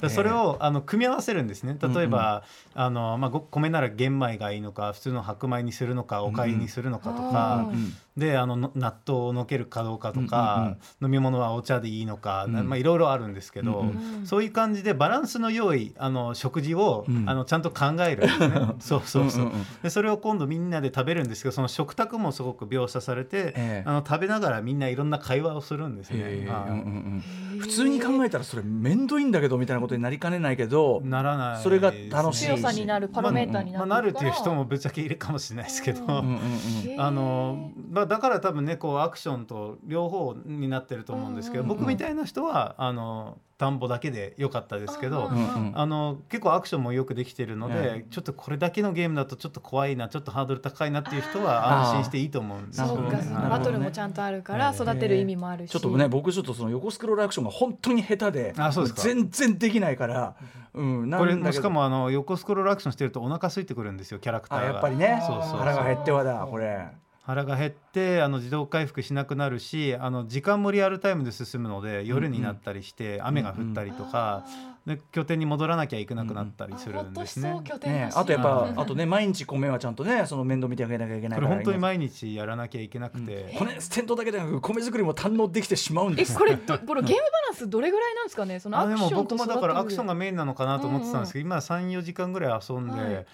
[0.00, 1.76] で それをあの組み合わせるんですね。
[1.80, 2.42] 例えば、
[2.74, 12.68] あのまあ、ご米なら玄米がいいのか普通の白米にするのかおかゆにするのかとか、うんであのの納豆をのけるかどうかとか、飲み物はお茶でいいのか、うん。
[12.68, 13.88] まあ、いろいろあるんですけど、うん
[14.20, 14.26] うん。
[14.26, 17.28] そういう感じでバランスの良いあの食事を、うん。
[17.28, 18.74] あのちゃんと考えるんですね。
[18.80, 19.52] そうそうそう,、
[19.82, 23.82] でそれを今度みんなで食べるんですけどその食卓もすごく描写されて、ええ。
[23.84, 26.18] あの食べながらみんないろんな会話をするんですね。
[26.20, 26.84] へーはいうんうん。
[26.84, 27.22] うん
[27.56, 32.46] 普通に考えたらそれ面倒いんだけどみたいなことになりかねないけどならないそれが楽しい。
[32.46, 41.78] 強さになるパロメーターにまあ、なるからなるっていう人もぶっちゃけいるかもしれないですけど、あのまあ、だから多分ねこうアクションと両方になってると思うんですけど、うんうんうん。
[41.80, 53.18] 僕みたいな人はあの田んぼだけで良かったですけど、うんうんあの結構アクションもよくできてるので、えちょっとこれだけのゲームだとちょっと怖いなちょっとハードル高いなっていう人は安心していいと思うんですよね。
[53.48, 59.02] バトルもちゃんとあるから育てる意味もあるし、ちょっとね僕ちょっとその横スクロールアクションが本当に下手であそうですか。
[59.02, 60.36] 全然できないから、
[60.74, 61.52] うん、これだけど。
[61.52, 65.22] しかもあの横スクロールアクションしてるとお腹空いてくるんですよキャラクターあがやっぱりね。
[65.26, 65.58] そうそうそう。
[65.60, 66.88] 腹が減ってはだこれ
[67.26, 74.44] 腹が減ってあの自動回復しなくなるしあの時間もリアルタイムで進むので夜になったりして雨が降ったりとか、
[74.86, 77.52] で拠点に戻らなきゃいけなくなったりするんですね。
[77.52, 81.48] ほっとしそう拠点だし、ねあとやっはぱあとね毎日米はちゃんとねその面倒見てあげなきゃいけないから。
[81.48, 88.60] これ本当に毎日やらなきゃいけなくて、骨戦闘だけでなく米作りも堪能できてしまうんですえこれどこれゲームバランスどれぐらいなんですかね？
[88.60, 93.26] そのアあでもクションと僕もだからアクションががメインなのかなと思ってたんですけど、今34時間ぐらい遊んで、はい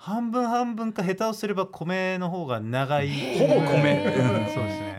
[0.00, 3.38] 半分半分か下手をすれば米の方が長い。
[3.38, 4.06] ほぼ米。
[4.06, 4.90] うんそうですね。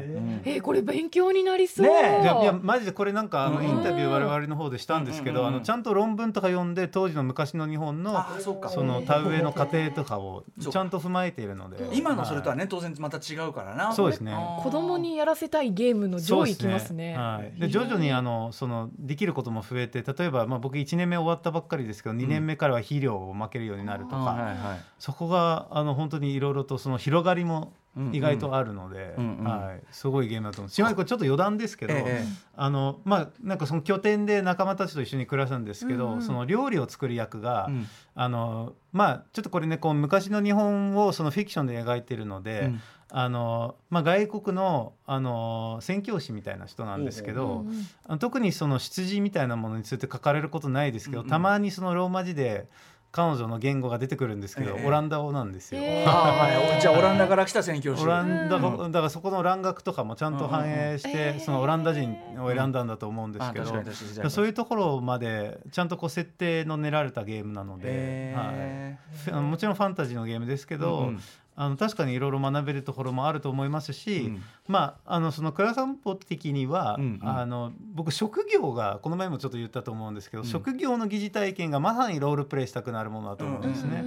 [0.46, 0.62] えー。
[0.62, 2.22] これ勉強になりそう、ねえ。
[2.22, 3.66] いやいやマジでこれなんかあのうん。
[3.68, 5.48] インタビュー我々の方でしたんですけど、うん。
[5.48, 11.90] あのちゃんと論文とか読んで当時の昔の日本のあその田植えの過程とかをちゃんと踏まえているので。
[11.94, 13.94] 今のそれとはね当然また違うからな。
[13.94, 14.36] そうですね。
[14.62, 17.18] 子供にやらせたいゲームの上位いきますね。
[17.18, 27.74] はい、で徐々にあのそのできることも増えて例えば、まあ、僕1年目終わったばっかりですけど、2年目からは肥料をまけるようになるとか、はいはいそこがあの本当にいろいろとその広がりも
[28.14, 29.44] 意外とあるので、うんうん。
[29.44, 30.70] はい、すごいゲームだと思う。
[30.70, 32.26] ちなみにこれちょっと余談ですけど、ええ
[32.56, 36.22] あのまあなんかその拠点で仲間たちと一緒に暮らすんですけど、うんうん。
[36.22, 37.88] その料理を作る役が、うん。
[38.14, 42.82] あのまあちょっとこれねこう昔の日本をそのフィクションで描いてるので、うん。
[43.14, 51.30] あのまあ、外国のあの宣教師みたいな人なんですけど、うんうん特にその出自みたいなものについて書かれることないですけど、うんうん。
[51.30, 52.68] たまにそのローマ字で
[53.12, 54.86] 彼女の言語が出てくるんですけど、ええ。
[54.86, 55.82] オランダ語なんですよ。
[55.84, 56.10] えー。
[56.10, 56.82] あ はい。
[56.82, 58.04] じゃあオランダから来た宣教師。
[58.04, 58.92] オランダ語、うん。
[58.92, 61.40] だからそこの蘭学とかもちゃんと反映して、うんうんうん。
[61.42, 68.98] そのオランダ人を選んだんだと思うんですけど、あ確かに確かにそういうところまでちゃんとこう設定の練られたゲームなので、へ
[69.28, 71.22] はい、もちろんファンタジーのゲームですけど、うんうん
[71.56, 74.44] あの確かにいろいろ学べるところもあると思いますし、うん。
[74.68, 77.30] まああのその倉散歩的には、うんうん。
[77.30, 80.48] あの僕職業がこの前もちょっと言ったと思うんですけど、うん。
[80.48, 84.04] 職業の疑似体験がまさにロールプレイしたくなるものだと思うんですね。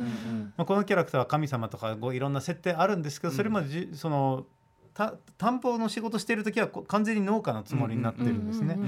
[0.57, 4.47] まあ、このキャラクターは神様とかこういろんな設定あるんですけど、それもじその
[4.95, 8.79] た担保の仕事してる時は完全に農家のつもりになってるんですね。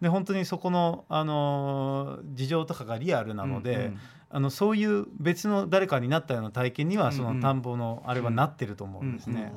[0.00, 3.98] で本当にそこの、あのー事情とかがリアルなので、うんうん
[4.28, 7.36] あのそういう別の誰かになったような体験にはそうんうん。
[7.36, 9.52] の田んぼのあれはなってると思うんですね。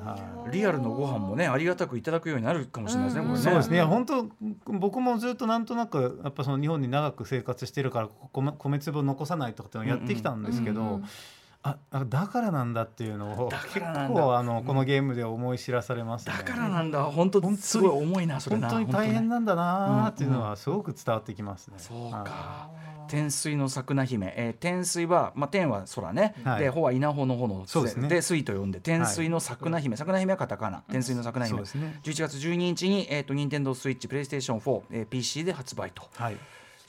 [0.51, 3.43] リアルのご飯もねありがたくいただくようになるかもしれないですね、うんこれね。
[3.43, 4.29] そうですねいや本当
[4.65, 8.09] 僕もずっとなんとなくやっぱその日本に長く生活してるから
[8.57, 11.05] 米粒を残さないとかっていうのをやってきたんですけど、うんうん
[11.61, 14.21] ああだからなんだっていうのをだ結からなんだ。
[14.21, 16.33] 構あのこのゲームで思い知らされますね。
[16.37, 17.03] だからなんだ。
[17.03, 18.69] 本当すごい重いなそれな。
[18.69, 21.75] 本当に大変なんだなーっていうのうんはすごく伝わってきますね。
[21.77, 22.23] そうはい。
[22.23, 22.69] か
[23.09, 26.59] 天水の桜姫、えー、天水は、まあ、天は空ね、はい。
[26.63, 28.21] で穂は稲穂の穂のそうですね。
[28.21, 30.83] 水と呼んで天水の桜姫、桜姫はカタカナ。
[30.91, 31.99] 天水の桜姫、そうですね。
[32.03, 36.03] 11月12日に、えー、と任天堂スイッチプレイステーション4、えー、PC で発売と。
[36.15, 36.37] はい。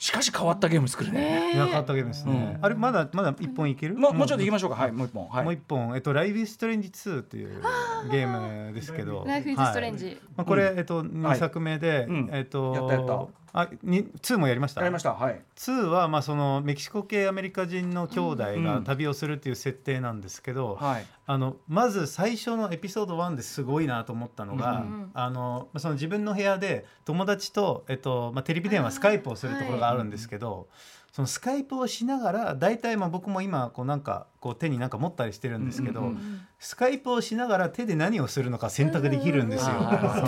[0.01, 1.53] しかし変わったゲーム作るね。
[1.53, 2.57] いや変わったゲームですね。
[2.57, 2.65] うん。
[2.65, 3.93] あれまだまだ一本いける？
[3.93, 4.75] まもうちょっといきまましょうか。
[4.75, 5.29] はいもう一本。
[5.29, 5.43] はい。
[5.43, 5.95] もう一本。
[5.95, 7.61] えっとライフイズストレンジ2っていう
[8.09, 10.17] ゲームですけど、ライフストレンジ、はい。
[10.37, 12.29] まあこれえっと二作目でうん。
[12.33, 14.81] えっとやったやったあに2もやりました？
[14.81, 15.13] やりました。
[15.13, 15.41] はい。
[15.57, 21.05] 2はまあそのメキシコ系アメリカ人の兄弟がうん旅をするっていう設定なんですけど、はい。
[21.25, 30.67] あのまず最初のエピソード1ですごいなと思ったのが、うんあのまあその自分の部屋で友達と、えっとまあ、テレビ電話スカイプをするところがあるんですけど、
[31.11, 39.73] そのスカイプをしながら大体まあ僕も今こうなんかこう手になんか持ったりしてるんですけど、うんうんスカイプをしながら手で何をするのか選択できるんですよ。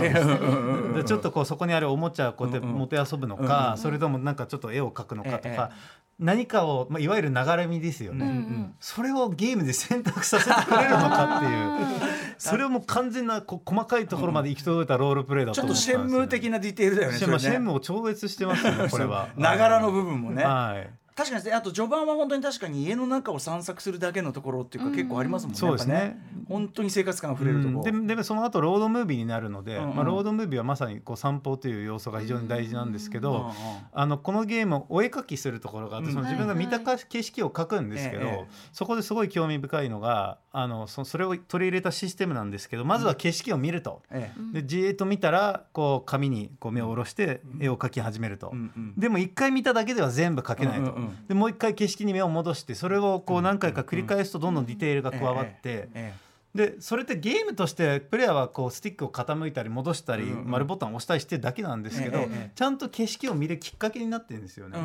[0.97, 5.69] でちょっとこうそこにあるおもちゃをこうやってもてあそぶのうんか、うんそれともなんかちょっと絵を描くのかとええか、
[6.17, 8.75] 何かを、まあ、いわゆる流れ見ですよね、うんうん。
[8.79, 12.01] それをゲームで選択させてくれるのかっていう。
[12.39, 17.55] それをもう完全なこう細かいところまで行き届いたロールプレイだとちょっと思ったんですよ、シェンムー的なディテールだよねシェンムそれね。
[17.55, 19.27] シェンムを超越してますよねこれは。
[19.37, 20.43] ながらの部分もね。
[20.43, 25.59] はい確かにあと序盤は本当に確かに家の中を散策するだけのところっていうか結構ありますもんね。
[25.59, 26.17] そうですね。
[26.47, 27.73] 本当に生活感あふれるとこ。
[27.73, 27.83] ろ。
[27.85, 28.07] うん。
[28.07, 29.95] ででその後ロードムービーになるので、うんうん。
[29.95, 33.53] まあ、ロードムービーはまさにこう散歩という要素が非常に大事なんですけど、うんうん
[33.95, 36.13] あのこのゲームをお絵描きするところがあって、うん。
[36.13, 44.01] その自分が見たか景色を描くんですけど、ええそこですごい興味深いのがあのそそれを取り入れたシステムなんですけどまずは景色を見ると。
[44.11, 44.61] ええ。
[44.61, 56.13] でじーっと見たらこう紙にこう目を下ろして絵を描き始めると、うんうんでも一回見ただけでは全部描けないと、うんうんうんでもう一回景色に目を戻してそれをこう何回か繰り返すとどんどんディテールが加わって、え
[56.55, 64.77] でそれってゲームとしてプレイヤーはこうスティックを傾いたり戻したり、丸ボタンを押したりしてるだけなんですけど、ちゃんと景色を見るきっかけになってるんですよね。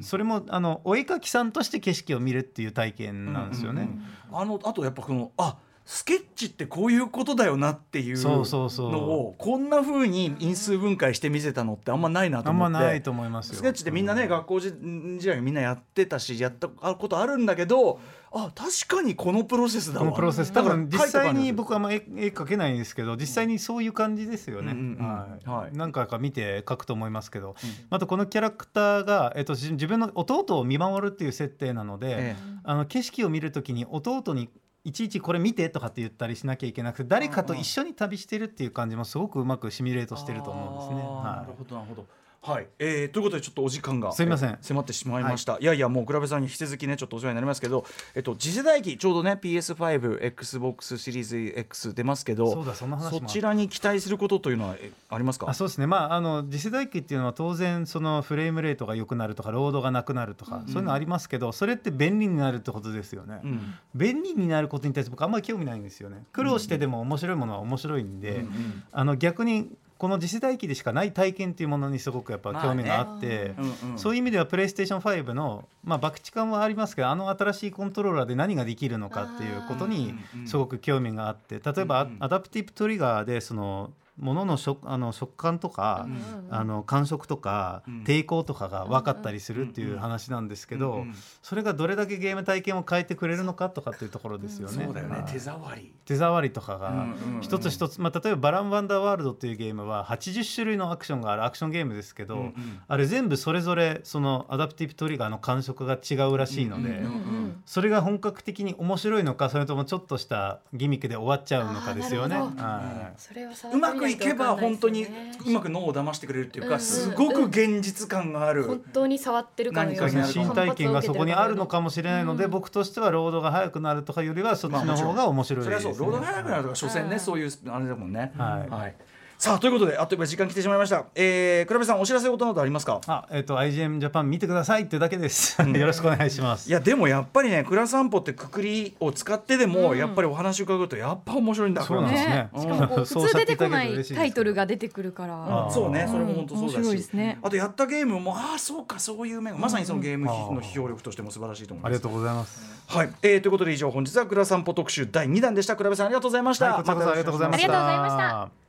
[0.00, 3.90] それもあのお絵描きさんとして景色を見るっていう体験なんですよね。
[4.32, 12.72] あのあとやっぱこのあスケッチってこういうことだよなっていうのをこんな風に因数分解して見せたのってあんまないなとあん思って。
[12.72, 13.56] まないと思いますよ。
[13.56, 14.72] スケッチってみんなね、学校時
[15.18, 18.00] 時代みんなやってたしやったことあるんだけど
[18.34, 20.06] あ確かにこのプロセスだわ。
[20.06, 20.52] このプロセス。
[20.52, 25.06] だから実際に僕はあんま絵絵描けないんですけど実際にそういう感じですよね、うんうんうん。
[25.06, 25.48] はい。
[25.48, 25.70] はい。
[25.74, 27.54] 何回か見て描くと思いますけど、
[27.90, 32.36] あとこのキャラクターが、えっと、じ自分の弟を見守るっていう設定なので、え。
[32.64, 34.48] あの景色を見るときに弟に
[34.84, 41.02] いちいちこれ見てとかって言ったりしなきゃいけなくて誰かと一緒に旅してるっていう感じもすごくうまくシミュレートしてると思うんですね。
[41.02, 42.06] はあーなるほどなるほど
[42.44, 44.50] はい、えー、ということでちょっとお時間がすいません。
[44.50, 47.84] えー迫ってしまいました、い、やいやもう倉部さんに引き続きねちょっとお世話になりますけど、
[48.16, 55.48] えっと、次世代機ちょうどね PS5XBOX シリーズ X 出ますけどそうだそんな話そちらに期待することというのはえありますか？
[55.48, 63.74] あそうですね、まあ、あの次世代機っていうのは当然そのフレームレートが良くなるとかロードがなくなるとか、そういうのありますけどそれって便利になるってことですよね、うん。
[63.94, 66.24] 便利になることに対して僕あんまり興味ないんですよね。
[66.32, 68.82] 苦労してでも面白いものは面白いんで、ん。
[68.92, 69.70] あの逆に
[70.02, 73.98] この次世代機でしかない体験っていうものにすごくやっぱ興味があって、うんうん。
[74.00, 80.12] そういう意味ではプレイステーション5の、まあ、博打感はありますけどあの新しいコントローラーで何ができるのかっていうことに
[80.44, 83.92] すごく興味があって例えばアダプティブトリガーでその
[84.22, 86.22] ものの食あの食感とか、うん
[86.54, 88.04] あの感触とか、うん。
[88.04, 91.14] 抵抗とかが分かったりするっていう話なんですけど、うんうん。
[91.42, 94.84] それがどれだけゲーム体験を変えてくれるのかとかっていうところですよね。
[94.84, 95.16] そうだよね。
[95.16, 95.92] はい手触り。
[96.04, 97.06] 手触りとかが
[97.40, 102.80] 一つ一つ、まあ、例えば「バラン・ワンダーワールド」っていうゲームは80種類のアクションがあるアクションゲームですけど、うんうん。
[102.86, 112.36] あれ全部それぞれそのアダプティブトリガーの感触が違うらしいので、うんうんうんそれが本格的に面白いのかそれともちょっとしたギミックで終わっちゃうのかですよね。
[112.36, 122.50] あーなるほどはいそれはうまくいけば本当にうまく脳を騙してくれるっていうか、うんすごく現実感がある、本当に触ってるかのような新体験がそこにあるのかもしれないので、うん。
[122.50, 127.20] 僕としてはロードが速くなるとかよりはそっちの方が面白いそです、ねれはそうロードが速くなるとか所詮ね、うん。
[127.20, 128.12] そういうあれだもん。
[128.12, 128.94] ねはい
[129.42, 131.04] さあということであっという間に時間来てしまいました。
[131.16, 133.00] えー、倉部さんお知らせことなどありますか？
[133.08, 135.60] あ、えっ、と IGM ジャパン見てくださいっていうだけです。
[135.60, 136.70] よろしくお願いします。
[136.70, 141.82] いやでもやっぱりね「倉散歩」ってくくりを使ってでも、やっぱりお話伺うとやっぱ面白いんだ。
[141.82, 142.50] そうなんですね。
[142.54, 142.60] うん。
[142.62, 145.34] しかもこうそう普通出てこないタイトルが出てくるから。
[145.34, 147.38] うんそうねそれも本当そうだし、面白いですね。
[147.42, 151.90] あとやったゲームもああそうかそういう面まさにそのゲームの批評力としても素晴らしいと思います。
[151.90, 152.60] ありがとうございます。
[152.86, 155.74] はい、えー、ということで以上本日は倉散歩特集第2弾でした。
[155.74, 157.66] 倉部さんありがとうございました、はい、こちらこそありがとうございました。
[157.66, 158.61] ありがとうございました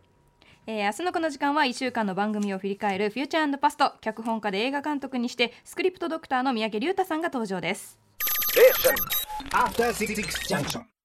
[0.66, 8.00] えー明日のこの時間は1週間の番組を振り返る「フューチャーパスト」脚本家で映画監督にしてスクリプトドクターの三宅龍太さんが登場です。